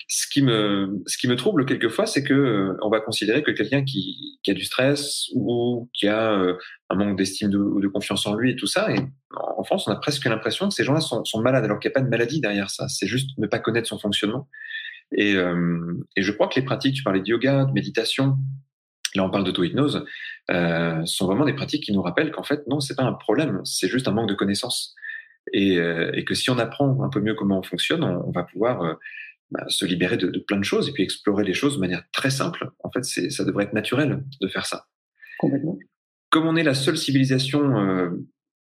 [0.07, 3.51] Ce qui me ce qui me trouble quelquefois, c'est que euh, on va considérer que
[3.51, 6.57] quelqu'un qui, qui a du stress ou qui a euh,
[6.89, 8.99] un manque d'estime ou de, de, confiance en lui et tout ça, et
[9.37, 11.97] en France, on a presque l'impression que ces gens-là sont malades, alors qu'il n'y a
[11.99, 12.87] pas de maladie derrière ça.
[12.89, 14.49] C'est juste ne pas connaître son fonctionnement.
[15.13, 18.37] Et, euh, et, je crois que les pratiques, tu parlais de yoga, de méditation,
[19.15, 20.05] là on parle d'auto-hypnose,
[20.49, 23.61] euh, sont vraiment des pratiques qui nous rappellent qu'en fait, non, c'est pas un problème,
[23.65, 24.95] c'est juste un manque de connaissances.
[25.53, 28.31] Et, euh, et, que si on apprend un peu mieux comment on fonctionne, on, on
[28.31, 28.93] va pouvoir euh,
[29.49, 32.03] bah, se libérer de, de, plein de choses et puis explorer les choses de manière
[32.13, 32.69] très simple.
[32.83, 34.85] En fait, ça devrait être naturel de faire ça.
[35.39, 35.77] Complètement.
[36.29, 38.13] Comme on est la seule civilisation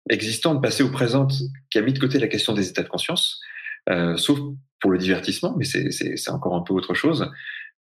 [0.08, 1.34] existante passée ou présente
[1.70, 3.40] qui a mis de côté la question des états de conscience,
[3.88, 4.38] euh, sauf
[4.80, 7.30] pour le divertissement, mais c'est encore un peu autre chose.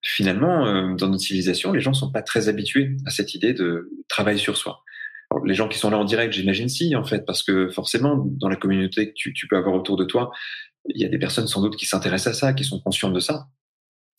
[0.03, 3.91] Finalement, euh, dans notre civilisation, les gens sont pas très habitués à cette idée de
[4.09, 4.83] travail sur soi.
[5.45, 8.49] les gens qui sont là en direct, j'imagine si, en fait, parce que forcément, dans
[8.49, 10.31] la communauté que tu, tu peux avoir autour de toi,
[10.87, 13.21] il y a des personnes sans doute qui s'intéressent à ça, qui sont conscientes de
[13.21, 13.49] ça.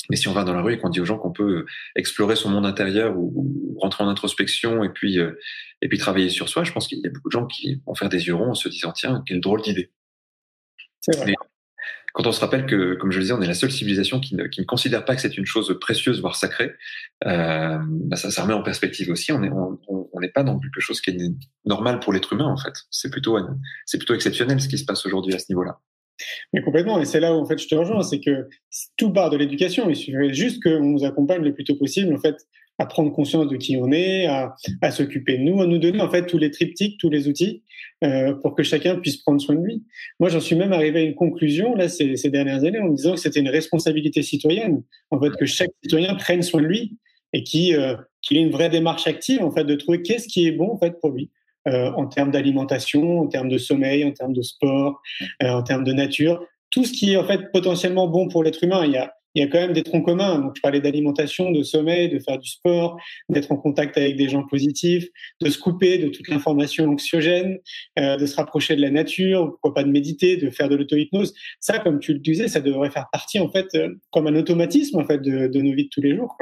[0.10, 1.66] Mais si on va dans la rue et qu'on dit aux gens qu'on peut
[1.96, 5.40] explorer son monde intérieur ou, rentrer en introspection et puis euh,
[5.82, 7.96] et puis travailler sur soi, je pense qu'il y a beaucoup de gens qui vont
[7.96, 9.92] faire des yeux ronds en se disant tiens quelle drôle d'idée.
[11.00, 11.34] C'est vrai.
[12.14, 14.36] Quand on se rappelle que, comme je le disais, on est la seule civilisation qui
[14.36, 16.72] ne, qui ne considère pas que c'est une chose précieuse, voire sacrée,
[17.26, 19.32] euh, bah ça, ça remet en perspective aussi.
[19.32, 21.18] On n'est on, on, pas dans quelque chose qui est
[21.66, 22.74] normal pour l'être humain, en fait.
[22.92, 23.38] C'est plutôt,
[23.86, 25.80] c'est plutôt exceptionnel ce qui se passe aujourd'hui à ce niveau-là.
[26.54, 28.50] Mais complètement, et c'est là où en fait je te rejoins, c'est que
[28.98, 29.90] tout part de l'éducation.
[29.90, 32.36] Il suffirait juste qu'on nous accompagne le plus tôt possible, en fait,
[32.80, 36.02] à prendre conscience de qui on est, à, à s'occuper de nous, à nous donner
[36.02, 37.62] en fait tous les triptyques, tous les outils
[38.04, 39.84] euh, pour que chacun puisse prendre soin de lui.
[40.20, 42.96] Moi, j'en suis même arrivé à une conclusion là ces, ces dernières années en me
[42.96, 46.98] disant que c'était une responsabilité citoyenne, en fait, que chaque citoyen prenne soin de lui
[47.34, 50.48] et qui euh, qu'il ait une vraie démarche active en fait de trouver qu'est-ce qui
[50.48, 51.30] est bon en fait pour lui.
[51.68, 55.02] Euh, en termes d'alimentation, en termes de sommeil, en termes de sport,
[55.44, 58.64] euh, en termes de nature, tout ce qui est en fait potentiellement bon pour l'être
[58.64, 58.86] humain.
[58.86, 60.40] Il y a il y a quand même des troncs communs.
[60.40, 62.98] Donc, je parlais d'alimentation, de sommeil, de faire du sport,
[63.30, 65.08] d'être en contact avec des gens positifs,
[65.42, 67.58] de se couper de toute l'information anxiogène,
[67.98, 71.34] euh, de se rapprocher de la nature, pourquoi pas de méditer, de faire de l'auto-hypnose.
[71.62, 75.00] Ça, comme tu le disais, ça devrait faire partie, en fait, euh, comme un automatisme,
[75.00, 76.36] en fait, de, nos vies de tous les jours.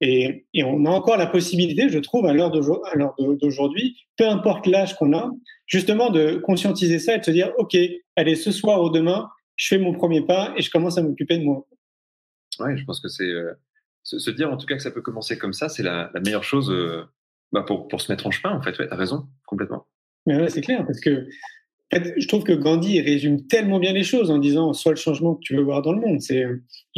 [0.00, 5.16] Et, on a encore la possibilité, je trouve, à l'heure d'aujourd'hui, peu importe l'âge qu'on
[5.16, 5.30] a,
[5.66, 7.76] justement de conscientiser ça et de se dire, OK,
[8.16, 11.38] allez, ce soir ou demain, je fais mon premier pas et je commence à m'occuper
[11.38, 11.64] de moi.
[12.60, 13.52] Ouais, je pense que c'est euh,
[14.02, 16.44] se, dire en tout cas que ça peut commencer comme ça, c'est la, la, meilleure
[16.44, 17.04] chose euh,
[17.52, 18.78] bah pour, pour se mettre en chemin en fait.
[18.78, 19.86] Ouais, t'as raison, complètement.
[20.26, 21.26] Mais ouais, c'est clair parce que
[21.92, 24.96] en fait, je trouve que Gandhi résume tellement bien les choses en disant sois le
[24.96, 26.20] changement que tu veux voir dans le monde.
[26.20, 26.46] C'est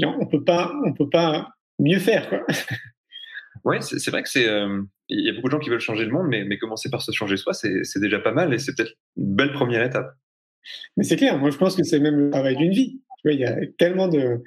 [0.03, 1.49] on peut pas on peut pas
[1.79, 2.47] mieux faire quoi.
[3.65, 6.05] Ouais, c'est vrai que c'est euh, il y a beaucoup de gens qui veulent changer
[6.05, 8.77] le monde, mais, mais commencer par se changer soi, c'est déjà pas mal et c'est
[8.77, 10.15] peut-être une belle première étape.
[10.97, 13.01] Mais c'est clair, moi je pense que c'est même le travail d'une vie.
[13.19, 14.43] Tu vois, il y a tellement de.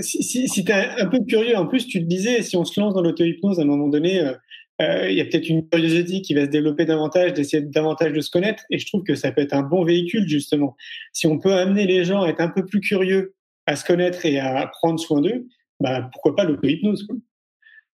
[0.00, 2.78] Si si, tu es un peu curieux, en plus, tu te disais, si on se
[2.80, 4.34] lance dans l'auto-hypnose à un moment donné, euh,
[4.82, 8.20] euh, il y a peut-être une curiosité qui va se développer davantage, d'essayer davantage de
[8.20, 8.64] se connaître.
[8.70, 10.76] Et je trouve que ça peut être un bon véhicule, justement.
[11.12, 13.34] Si on peut amener les gens à être un peu plus curieux,
[13.66, 15.46] à se connaître et à prendre soin d'eux,
[15.80, 17.06] bah, pourquoi pas l'auto-hypnose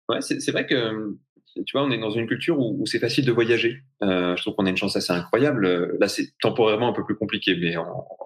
[0.09, 1.17] Ouais, c'est vrai que
[1.65, 3.81] tu vois, on est dans une culture où, c'est facile de voyager.
[4.03, 5.97] Euh, je trouve qu'on a une chance assez incroyable.
[5.99, 7.75] Là, c'est temporairement un peu plus compliqué, mais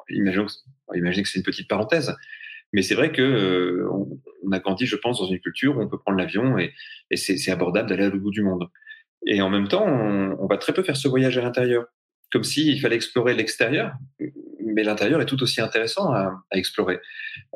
[0.10, 0.48] imaginons,
[0.94, 2.16] imaginez que c'est une petite parenthèse.
[2.74, 3.88] Mais c'est vrai que euh,
[4.44, 6.74] on, a grandi, je pense, dans une culture où on peut prendre l'avion et,
[7.12, 8.68] et c'est abordable d'aller à l'autre bout du monde.
[9.26, 11.86] Et en même temps, on, on va très peu faire ce voyage à l'intérieur,
[12.32, 13.94] comme s'il fallait explorer l'extérieur
[14.74, 17.00] mais l'intérieur est tout aussi intéressant à, à, explorer.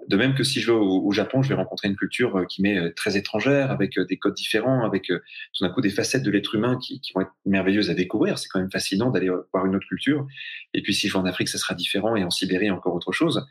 [0.07, 2.45] De même que si je vais au, au, Japon, je vais rencontrer une culture euh,
[2.45, 5.89] qui m'est euh, très étrangère, avec euh, des codes différents, avec tout d'un coup des
[5.89, 8.37] facettes de l'être humain qui, qui, vont être merveilleuses à découvrir.
[8.37, 10.25] C'est quand même fascinant d'aller voir une autre culture.
[10.73, 13.11] Et puis si je vais en Afrique, ça sera différent, et en Sibérie, encore autre
[13.11, 13.45] chose.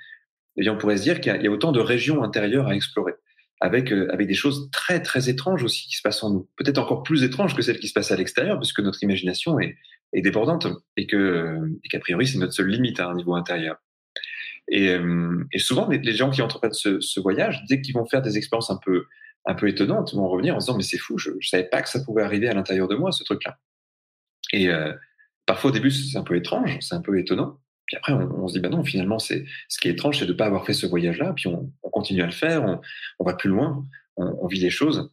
[0.56, 3.12] Et bien, on pourrait se dire qu'il y a autant de régions intérieures à explorer
[3.60, 7.02] avec avec des choses très très étranges aussi qui se passent en nous, peut-être encore
[7.02, 9.76] plus étranges que celles qui se passent à l'extérieur, puisque notre imagination est,
[10.12, 13.76] est débordante et que et qu'a priori c'est notre seule limite à un niveau intérieur.
[14.68, 18.20] Et, euh, et souvent les, gens qui entreprennent ce, ce voyage, dès qu'ils vont faire
[18.20, 19.06] des expériences un peu
[19.46, 21.88] un peu étonnantes, vont revenir en disant mais c'est fou, je, je savais pas que
[21.88, 23.58] ça pouvait arriver à l'intérieur de moi ce truc-là.
[24.52, 24.92] Et euh,
[25.46, 27.58] parfois au début c'est un peu étrange, c'est un peu étonnant.
[27.86, 30.32] Puis après, on, se dit, bah non, finalement, c'est ce qui est étrange, c'est de
[30.32, 31.32] ne pas avoir fait ce voyage-là.
[31.34, 32.80] Puis on, on, continue à le faire,
[33.18, 35.10] on, va plus loin, on, vit les choses.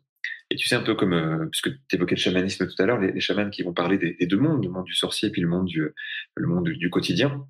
[0.49, 2.99] Et tu sais, un peu comme, euh, puisque tu évoquais le chamanisme tout à l'heure,
[2.99, 5.47] les, les, chamans qui vont parler des, deux mondes, le monde du sorcier puis le
[5.47, 5.87] monde du,
[6.35, 7.45] le monde du, quotidien.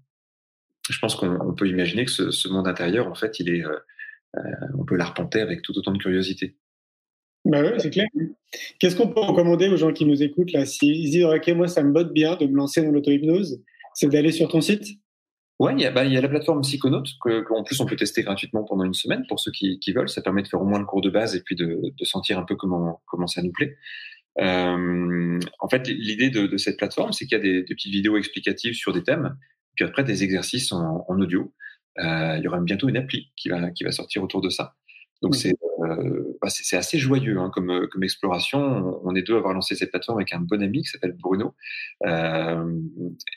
[0.90, 3.78] Je pense qu'on peut imaginer que ce, monde intérieur, en fait, il est, euh,
[4.38, 4.42] euh,
[4.78, 6.58] on peut l'arpenter avec tout autant de curiosité.
[7.46, 8.08] Bah ouais, c'est clair.
[8.80, 10.66] Qu'est-ce qu'on peut recommander aux gens qui nous écoutent là?
[10.66, 13.62] S'ils disent, OK, moi, ça me botte bien de me lancer dans l'auto-hypnose,
[13.94, 14.98] c'est d'aller sur ton site?
[15.60, 17.96] Ouais, il y, a, bah, il y a la plateforme Psychonaut qu'en plus on peut
[17.96, 20.10] tester gratuitement pendant une semaine pour ceux qui, qui, veulent.
[20.10, 22.40] Ça permet de faire au moins le cours de base et puis de, de sentir
[22.40, 23.78] un peu comment, comment ça nous plaît.
[24.40, 27.92] Euh, en fait, l'idée de, de, cette plateforme, c'est qu'il y a des, des, petites
[27.92, 29.38] vidéos explicatives sur des thèmes,
[29.76, 31.54] puis après des exercices en, en audio.
[32.00, 34.76] Euh, il y aura bientôt une appli qui va, qui va sortir autour de ça.
[35.22, 35.54] Donc c'est
[35.84, 39.00] euh, bah c'est assez joyeux hein, comme, comme exploration.
[39.04, 41.56] On est deux à avoir lancé cette plateforme avec un bon ami qui s'appelle Bruno.
[42.06, 42.80] Euh,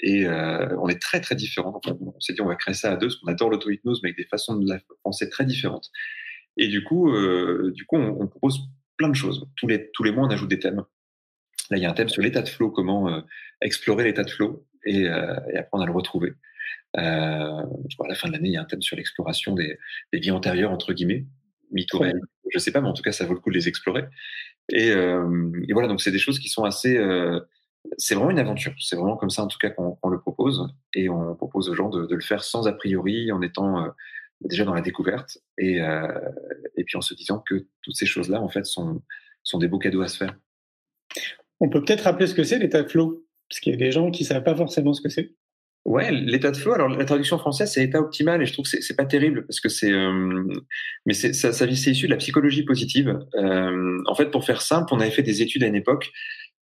[0.03, 1.80] et euh, on est très très différents.
[1.86, 4.18] On, s'est dit on va créer ça à deux parce qu'on adore l'auto-hypnose mais avec
[4.18, 5.90] des façons de la penser très différentes.
[6.57, 8.61] Et du coup, euh, du coup on, propose
[8.97, 9.47] plein de choses.
[9.57, 10.84] Tous les, mois on ajoute des thèmes.
[11.70, 13.20] Là il y a un thème sur l'état de flow, comment euh,
[13.61, 14.66] explorer l'état de flow.
[14.84, 16.32] et, après on a le retrouvé.
[16.94, 17.64] à
[18.09, 19.78] la fin de l'année, il y a un thème sur l'exploration des,
[20.12, 21.26] des vies antérieures entre guillemets,
[21.72, 22.03] mytho
[22.51, 24.05] je sais pas, mais en tout cas, ça vaut le coup de les explorer.
[24.70, 26.99] Et, et voilà, donc c'est des choses qui sont assez
[27.99, 28.72] c'est vraiment une aventure.
[28.78, 30.68] C'est vraiment comme ça, en tout cas, qu'on le propose.
[30.94, 33.88] Et on propose aux gens de, le faire sans a priori, en étant euh,
[34.40, 35.38] déjà dans la découverte.
[35.59, 36.09] Et, euh,
[36.76, 39.03] et puis en se disant que toutes ces choses-là, en fait, sont,
[39.42, 40.36] sont des beaux cadeaux à se faire.
[41.61, 44.11] On peut peut-être rappeler ce que c'est l'état flow, parce qu'il y a des gens
[44.11, 45.34] qui ne savent pas forcément ce que c'est.
[45.87, 46.72] Ouais, l'état de flow.
[46.72, 49.61] Alors la traduction française c'est état optimal et je trouve que c'est pas terrible parce
[49.61, 50.43] que c'est, euh,
[51.07, 53.16] mais ça, ça c'est issu de la psychologie positive.
[53.37, 56.11] Euh, en fait, pour faire simple, on avait fait des études à une époque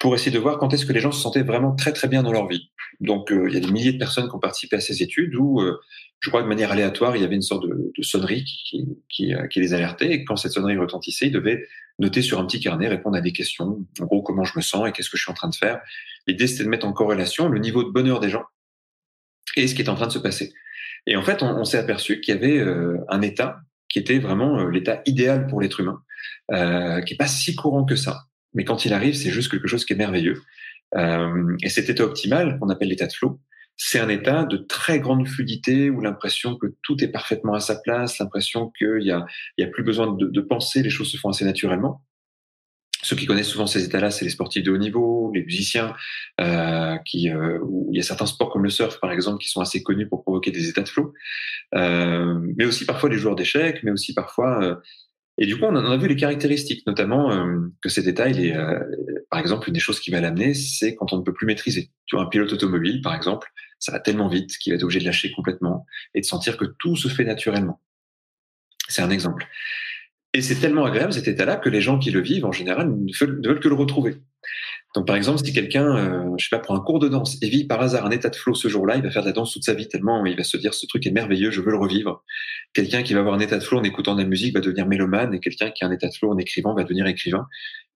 [0.00, 2.24] pour essayer de voir quand est-ce que les gens se sentaient vraiment très très bien
[2.24, 2.70] dans leur vie.
[3.00, 5.34] Donc euh, il y a des milliers de personnes qui ont participé à ces études
[5.36, 5.78] où euh,
[6.20, 9.34] je crois de manière aléatoire il y avait une sorte de, de sonnerie qui, qui,
[9.34, 11.64] euh, qui, les alertait et quand cette sonnerie retentissait ils devaient
[11.98, 14.88] noter sur un petit carnet répondre à des questions en gros comment je me sens
[14.88, 15.80] et qu'est-ce que je suis en train de faire.
[16.26, 18.44] L'idée c'était de mettre en corrélation le niveau de bonheur des gens
[19.56, 20.52] et ce qui est en train de se passer.
[21.06, 22.64] Et en fait on, s'est aperçu qu'il y avait
[23.08, 26.02] un état qui était vraiment l'état idéal pour l'être humain,
[26.52, 28.24] euh, qui est pas si courant que ça
[28.54, 30.42] mais quand il arrive, c'est juste quelque chose qui est merveilleux.
[30.96, 33.40] Euh, et cet état optimal, qu'on appelle l'état de flow,
[33.76, 37.74] c'est un état de très grande fluidité où l'impression que tout est parfaitement à sa
[37.74, 39.26] place, l'impression qu'il y a,
[39.58, 42.02] y a plus besoin de, de, penser, les choses se font assez naturellement.
[43.04, 45.94] Ceux qui connaissent souvent ces états-là, c'est les sportifs de haut niveau, les musiciens,
[46.40, 47.58] euh, qui, euh,
[47.92, 50.22] il y a certains sports comme le surf, par exemple, qui sont assez connus pour
[50.22, 51.12] provoquer des états de flow,
[51.74, 54.74] euh, mais aussi parfois les joueurs d'échecs, mais aussi parfois euh,
[55.36, 58.78] et du coup, on en a vu les caractéristiques, notamment euh, que ces détails, euh,
[59.30, 61.90] par exemple, une des choses qui va l'amener, c'est quand on ne peut plus maîtriser.
[62.06, 63.50] Tu vois, un pilote automobile, par exemple,
[63.80, 66.64] ça va tellement vite qu'il va être obligé de lâcher complètement et de sentir que
[66.64, 67.80] tout se fait naturellement.
[68.88, 69.46] C'est un exemple.
[70.34, 73.48] Et c'est tellement agréable cet état-là que les gens qui le vivent, en général, ne
[73.48, 74.16] veulent que le retrouver.
[74.94, 77.48] Donc, par exemple, si quelqu'un, euh, je sais pas, prend un cours de danse et
[77.48, 79.52] vit par hasard un état de flow ce jour-là, il va faire de la danse
[79.52, 81.78] toute sa vie tellement il va se dire ce truc est merveilleux, je veux le
[81.78, 82.22] revivre.
[82.72, 84.86] Quelqu'un qui va avoir un état de flow en écoutant de la musique va devenir
[84.86, 87.46] mélomane et quelqu'un qui a un état de flow en écrivant va devenir écrivain.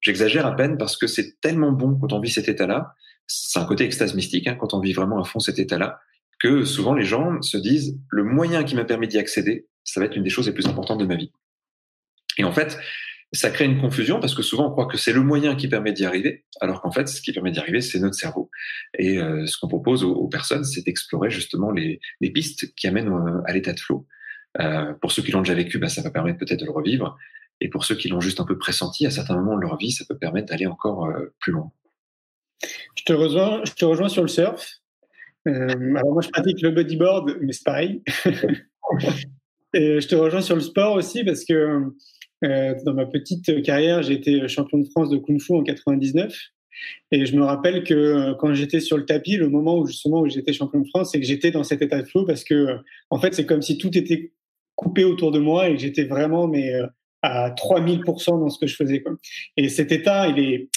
[0.00, 2.94] J'exagère à peine parce que c'est tellement bon quand on vit cet état-là.
[3.26, 6.00] C'est un côté extase mystique hein, quand on vit vraiment à fond cet état-là
[6.40, 10.06] que souvent les gens se disent le moyen qui m'a permis d'y accéder, ça va
[10.06, 11.32] être une des choses les plus importantes de ma vie.
[12.38, 12.78] Et en fait,
[13.32, 15.92] ça crée une confusion parce que souvent on croit que c'est le moyen qui permet
[15.92, 18.50] d'y arriver, alors qu'en fait, ce qui permet d'y arriver, c'est notre cerveau.
[18.98, 22.00] Et euh, ce qu'on propose aux, personnes, c'est d'explorer justement les,
[22.32, 24.06] pistes qui amènent euh, à l'état de flow.
[24.60, 27.16] Euh, pour ceux qui l'ont déjà vécu, bah, ça va permettre peut-être de le revivre.
[27.60, 29.92] Et pour ceux qui l'ont juste un peu pressenti, à certains moments de leur vie,
[29.92, 31.70] ça peut permettre d'aller encore euh, plus loin.
[32.96, 34.80] Je te rejoins, je te rejoins sur le surf.
[35.44, 38.02] alors moi, je pratique le bodyboard, mais c'est pareil.
[39.74, 41.82] Et je te rejoins sur le sport aussi parce que
[42.42, 46.34] dans ma petite carrière, j'ai été champion de France de Kung Fu en 99.
[47.10, 50.20] Et je me rappelle que euh, quand j'étais sur le tapis, le moment où justement
[50.20, 52.54] où j'étais champion de France, c'est que j'étais dans cet état de flow parce que
[52.54, 52.76] euh,
[53.10, 54.32] en fait, c'est comme si tout était
[54.76, 56.72] coupé autour de moi et que j'étais vraiment mais
[57.22, 59.00] à 3000% dans ce que je faisais.
[59.00, 59.14] Quoi.
[59.56, 60.68] Et cet état, il est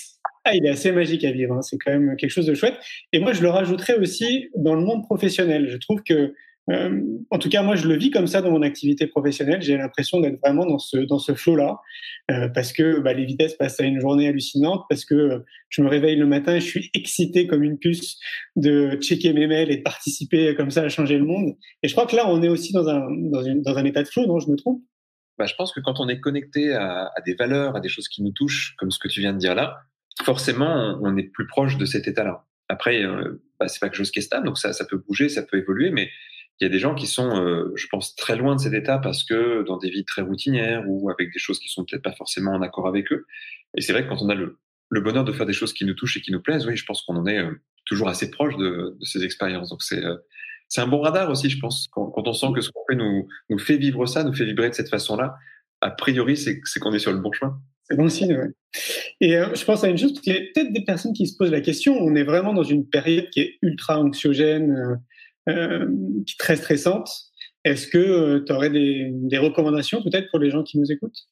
[0.44, 1.54] ah, il est assez magique à vivre.
[1.54, 1.62] Hein.
[1.62, 2.74] C'est quand même quelque chose de chouette.
[3.14, 5.70] Et moi, je le rajouterais aussi dans le monde professionnel.
[5.70, 6.34] Je trouve que
[6.72, 9.62] euh, en tout cas, moi, je le vis comme ça dans mon activité professionnelle.
[9.62, 11.80] J'ai l'impression d'être vraiment dans ce dans ce flot-là,
[12.30, 15.82] euh, parce que bah, les vitesses passent à une journée hallucinante, parce que euh, je
[15.82, 18.20] me réveille le matin et je suis excité comme une puce
[18.56, 21.56] de checker mes mails et de participer comme ça à changer le monde.
[21.84, 24.26] Et je crois que là, on est aussi dans un dans, un état de flot,
[24.28, 24.82] non Je me trompe?
[25.38, 28.22] Bah, je pense que quand on est connecté à, des valeurs, à des choses qui
[28.22, 29.78] nous touchent, comme ce que tu viens de dire là,
[30.24, 32.46] forcément, on est plus proche de cet état-là.
[32.70, 33.04] Après,
[33.60, 35.58] bah, c'est pas quelque chose qui est stable, donc ça, ça peut bouger, ça peut
[35.58, 36.10] évoluer, mais
[36.62, 39.00] il y a des gens qui sont, euh, je pense, très loin de cet état
[39.00, 42.14] parce que dans des vies très routinières ou avec des choses qui sont peut-être pas
[42.14, 43.26] forcément en accord avec eux.
[43.76, 44.60] Et c'est vrai que quand on a le,
[44.92, 47.02] bonheur de faire des choses qui nous touchent et qui nous plaisent, oui, je pense
[47.02, 49.70] qu'on en est euh, toujours assez proche de, ces expériences.
[49.70, 50.18] Donc c'est euh,
[50.68, 51.88] c'est un bon radar aussi, je pense.
[51.92, 54.74] Quand, on sent que ce qu'on fait nous, fait vivre ça, nous fait vibrer de
[54.74, 55.36] cette façon-là,
[55.82, 57.60] a priori, c'est qu'on est sur le bon chemin.
[57.84, 58.52] C'est bon signe, ouais.
[59.20, 61.52] Et je pense à une chose, parce y a peut-être des personnes qui se posent
[61.52, 65.02] la question, on est vraiment dans une période qui est ultra anxiogène,
[65.50, 65.88] euh,
[66.38, 67.10] très stressante.
[67.64, 71.28] Est-ce que euh, tu aurais des, recommandations peut-être pour les gens qui nous écoutent?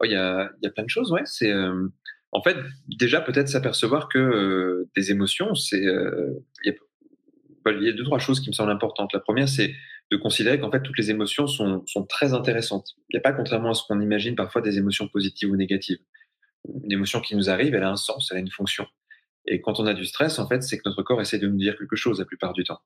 [0.00, 1.22] Oh, Il y, a, y, a, plein de choses, ouais.
[1.24, 1.88] C'est euh,
[2.32, 2.56] en fait
[2.88, 8.54] déjà peut-être s'apercevoir que des émotions, c'est il y, a deux trois choses qui me
[8.54, 9.12] semblent importantes.
[9.12, 9.74] La première, c'est
[10.10, 12.94] de considérer qu'en fait toutes les émotions sont, sont très intéressantes.
[13.10, 15.98] Il n'y a pas, contrairement à ce qu'on imagine parfois, des émotions positives ou négatives.
[16.84, 18.86] Une émotion qui nous arrive, elle a un sens, elle a une fonction.
[19.46, 21.56] Et quand on a du stress, en fait, c'est que notre corps essaie de nous
[21.56, 22.80] dire quelque chose la plupart du temps.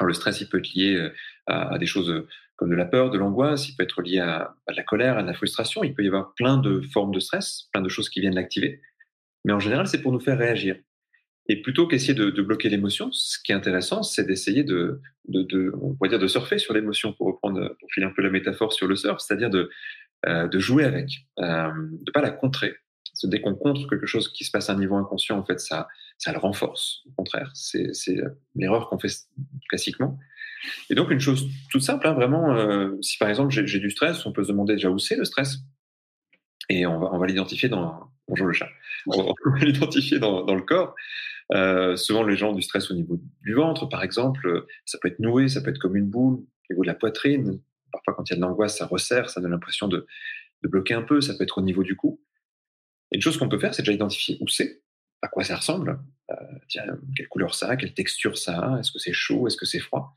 [0.00, 1.10] Alors le stress, il peut être lié euh,
[1.46, 2.26] à, des choses euh,
[2.56, 5.22] comme de la peur, de l'angoisse, il peut être lié à, de la colère, à
[5.22, 8.08] de la frustration, il peut y avoir plein de formes de stress, plein de choses
[8.08, 8.80] qui viennent l'activer.
[9.44, 10.76] Mais en général, c'est pour nous faire réagir.
[11.48, 15.72] Et plutôt qu'essayer de, bloquer l'émotion, ce qui est intéressant, c'est d'essayer de, de, de,
[15.80, 18.72] on pourrait dire de surfer sur l'émotion pour reprendre, pour filer un peu la métaphore
[18.72, 19.68] sur le surf, c'est-à-dire de,
[20.26, 22.76] euh, de jouer avec, de pas la contrer.
[23.24, 25.88] Dès qu'on contre quelque chose qui se passe à un niveau inconscient, en fait, ça,
[26.18, 27.02] ça le renforce.
[27.06, 27.92] Au contraire, c'est
[28.54, 29.12] l'erreur qu'on fait
[29.68, 30.18] classiquement.
[30.90, 34.24] Et donc une chose toute simple, hein, vraiment, euh, si par exemple j'ai du stress,
[34.26, 35.58] on peut se demander déjà où c'est le stress,
[36.70, 38.68] et on va, on va l'identifier dans bonjour le chat,
[39.06, 40.94] on va l'identifier dans, dans, le corps.
[41.52, 45.08] Euh, souvent les gens ont du stress au niveau du ventre, par exemple, ça peut
[45.08, 47.60] être noué, ça peut être comme une boule au niveau de la poitrine.
[47.92, 50.06] Parfois quand il y a de l'angoisse, ça resserre, ça donne l'impression de,
[50.62, 51.20] de bloquer un peu.
[51.20, 52.20] Ça peut être au niveau du cou.
[53.12, 54.82] Une chose qu'on peut faire, c'est déjà identifier où c'est,
[55.22, 56.00] à quoi ça ressemble,
[56.30, 56.34] euh,
[57.16, 60.16] quelle couleur ça quelle texture ça est-ce que c'est chaud, est-ce que c'est froid.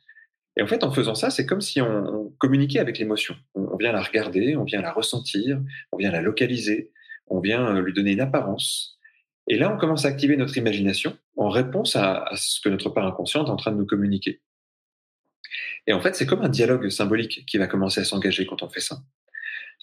[0.57, 3.35] Et en fait, en faisant ça, c'est comme si on, communiquait avec l'émotion.
[3.55, 5.61] On, vient la regarder, on vient la ressentir,
[5.91, 6.91] on vient la localiser,
[7.27, 8.97] on vient euh, lui donner une apparence.
[9.47, 13.05] Et là, on commence à activer notre imagination en réponse à ce que notre part
[13.05, 14.41] inconsciente est en train de nous communiquer.
[15.85, 18.69] Et en fait, c'est comme un dialogue symbolique qui va commencer à s'engager quand on
[18.69, 18.97] fait ça.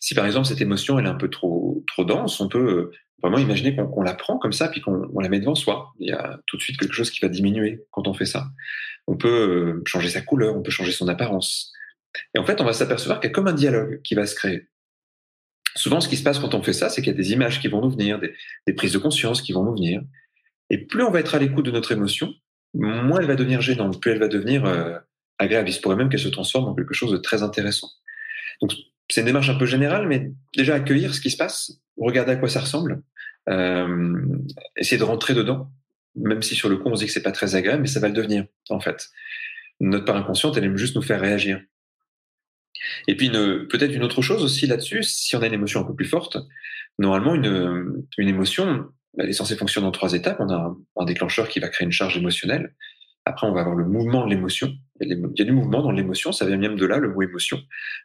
[0.00, 2.90] Si par exemple cette émotion elle est un peu trop trop dense, on peut euh,
[3.22, 5.92] vraiment imaginer qu'on la prend comme ça puis qu'on la met devant soi.
[5.98, 8.48] Il y a tout de suite quelque chose qui va diminuer quand on fait ça.
[9.06, 11.72] On peut euh, changer sa couleur, on peut changer son apparence.
[12.34, 14.34] Et en fait, on va s'apercevoir qu'il y a comme un dialogue qui va se
[14.34, 14.68] créer.
[15.76, 17.60] Souvent, ce qui se passe quand on fait ça, c'est qu'il y a des images
[17.60, 20.02] qui vont nous venir, des, prises de conscience qui vont nous venir.
[20.70, 22.32] Et plus on va être à l'écoute de notre émotion,
[22.74, 24.98] moins elle va devenir gênante, plus elle va devenir euh,
[25.38, 25.68] agréable.
[25.68, 27.90] Il se pourrait même qu'elle se transforme en quelque chose de très intéressant.
[28.62, 28.72] Donc,
[29.10, 32.36] c'est une démarche un peu générale, mais déjà accueillir ce qui se passe, regarder à
[32.36, 33.02] quoi ça ressemble,
[33.48, 34.14] euh,
[34.76, 35.70] essayer de rentrer dedans,
[36.16, 38.00] même si sur le coup on se dit que c'est pas très agréable, mais ça
[38.00, 39.08] va le devenir en fait.
[39.80, 41.60] Notre part inconsciente, elle aime juste nous faire réagir.
[43.08, 45.94] Et puis peut-être une autre chose aussi là-dessus, si on a une émotion un peu
[45.94, 46.36] plus forte,
[46.98, 48.86] normalement une, une émotion,
[49.18, 50.38] elle est censée fonctionner en trois étapes.
[50.40, 52.74] On a un, un déclencheur qui va créer une charge émotionnelle.
[53.26, 54.72] Après, on va avoir le mouvement de l'émotion.
[55.00, 57.60] Il, y a du mouvement dans l'émotion, ça vient même de là, le mot émotion.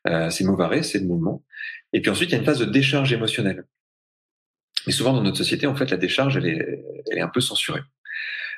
[0.08, 1.44] Euh, c'est movare, c'est le mouvement.
[1.94, 3.66] Et puis ensuite, il y a une phase de décharge émotionnelle.
[4.88, 7.42] Et souvent dans notre société, en fait, la décharge, elle est, elle est un peu
[7.42, 7.82] censurée.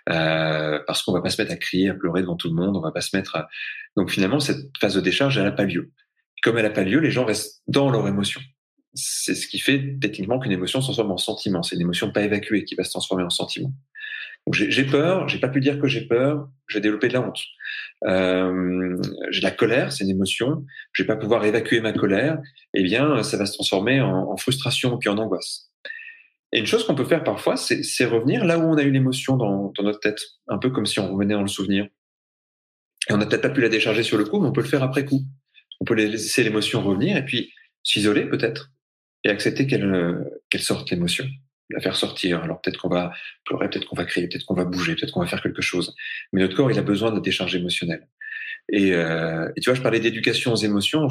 [0.09, 2.75] Euh, parce qu'on va pas se mettre à crier, à pleurer devant tout le monde,
[2.75, 3.49] on va pas se mettre à...
[3.95, 5.91] Donc finalement, cette phase de décharge, elle n'a pas lieu.
[6.43, 8.41] Comme elle n'a pas lieu, les gens restent dans leur émotion.
[8.93, 11.63] C'est ce qui fait techniquement qu'une émotion se transforme en sentiment.
[11.63, 13.71] C'est une émotion pas évacuée qui va se transformer en sentiment.
[14.51, 17.39] J'ai peur, j'ai pas pu dire que j'ai peur, j'ai développé de la honte.
[18.05, 18.97] Euh,
[19.29, 22.39] j'ai de la colère, c'est une émotion, je vais pas pouvoir évacuer ma colère,
[22.73, 25.71] eh bien ça va se transformer en, en frustration puis en angoisse.
[26.53, 29.37] Et une chose qu'on peut faire parfois, c'est revenir là où on a eu l'émotion
[29.37, 31.87] dans, notre tête, un peu comme si on revenait dans le souvenir.
[33.09, 34.67] Et on n'a peut-être pas pu la décharger sur le coup, mais on peut le
[34.67, 35.21] faire après coup.
[35.79, 38.71] On peut laisser l'émotion revenir et puis s'isoler peut-être
[39.23, 41.25] et accepter qu'elle qu'elle sorte l'émotion,
[41.71, 42.43] la faire sortir.
[42.43, 43.11] Alors peut-être qu'on va
[43.45, 45.95] pleurer, peut-être qu'on va crier, peut-être qu'on va bouger, peut-être qu'on va faire quelque chose.
[46.33, 48.07] Mais notre corps, il a besoin de décharge émotionnelle.
[48.71, 51.07] Et, euh, tu vois, je parlais d'éducation aux émotions.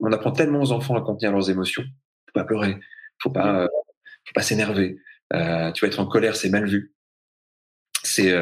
[0.00, 1.82] on apprend tellement aux enfants à contenir leurs émotions.
[1.82, 2.76] Faut pas pleurer,
[3.22, 3.68] faut pas
[4.26, 4.98] faut pas s'énerver.
[5.32, 6.94] Euh, tu vas être en colère, c'est mal vu.
[8.02, 8.32] C'est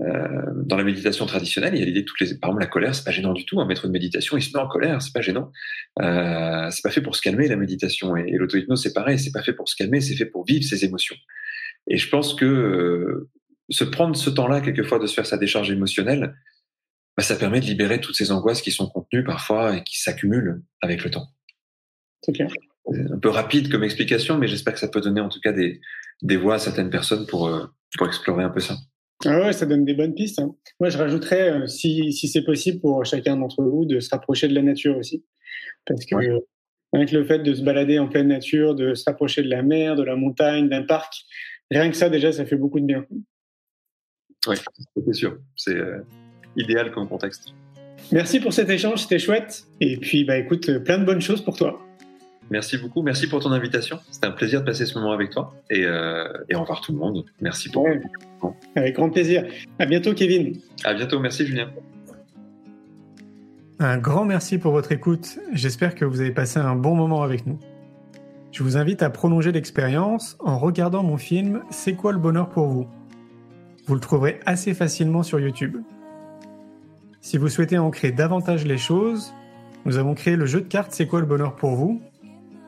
[0.00, 2.66] euh, euh, dans la méditation traditionnelle, il y a l'idée toutes les, par exemple, la
[2.68, 3.60] colère, c'est pas gênant du tout.
[3.60, 5.52] Un maître de méditation, il se met en colère, c'est pas gênant.
[6.00, 8.16] Euh, c'est pas fait pour se calmer la méditation.
[8.16, 10.64] Et, et l'auto-hypnose, c'est pareil, c'est pas fait pour se calmer, c'est fait pour vivre
[10.64, 11.16] ses émotions.
[11.88, 13.30] Et je pense que euh,
[13.68, 16.34] se prendre ce temps-là, quelquefois, de se faire sa décharge émotionnelle,
[17.16, 20.62] bah, ça permet de libérer toutes ces angoisses qui sont contenues parfois et qui s'accumulent
[20.80, 21.28] avec le temps.
[22.22, 22.48] C'est clair
[23.12, 25.80] un peu rapide comme explication, mais j'espère que ça peut donner en tout cas des,
[26.22, 28.76] des voix à certaines personnes pour, euh, pour explorer un peu ça.
[29.26, 30.38] Ah ouais, ça donne des bonnes pistes.
[30.38, 30.54] Hein.
[30.78, 34.48] Moi, je rajouterais, euh, si, si c'est possible pour chacun d'entre vous, de se rapprocher
[34.48, 35.24] de la nature aussi.
[35.86, 36.16] Parce que
[36.92, 39.94] avec le fait de se balader en pleine nature, de se rapprocher de la mer,
[39.94, 41.14] de la montagne, d'un parc,
[41.70, 43.04] rien que ça, déjà, ça fait beaucoup de bien.
[44.48, 44.56] Oui,
[45.06, 45.38] c'est sûr.
[45.54, 46.00] C'est euh,
[46.56, 47.54] idéal comme contexte.
[48.10, 49.64] Merci pour cet échange, c'était chouette.
[49.80, 51.80] Et puis, bah, écoute, plein de bonnes choses pour toi.
[52.50, 53.02] Merci beaucoup.
[53.02, 54.00] Merci pour ton invitation.
[54.10, 55.54] C'était un plaisir de passer ce moment avec toi.
[55.70, 57.24] Et, euh, et au revoir tout le monde.
[57.40, 57.84] Merci pour.
[57.84, 58.00] Ouais.
[58.74, 59.44] Avec grand plaisir.
[59.78, 60.58] À bientôt, Kevin.
[60.84, 61.20] À bientôt.
[61.20, 61.70] Merci, Julien.
[63.78, 65.38] Un grand merci pour votre écoute.
[65.52, 67.58] J'espère que vous avez passé un bon moment avec nous.
[68.52, 72.66] Je vous invite à prolonger l'expérience en regardant mon film C'est quoi le bonheur pour
[72.66, 72.88] vous?
[73.86, 75.78] Vous le trouverez assez facilement sur YouTube.
[77.20, 79.32] Si vous souhaitez ancrer davantage les choses,
[79.84, 82.02] nous avons créé le jeu de cartes C'est quoi le bonheur pour vous?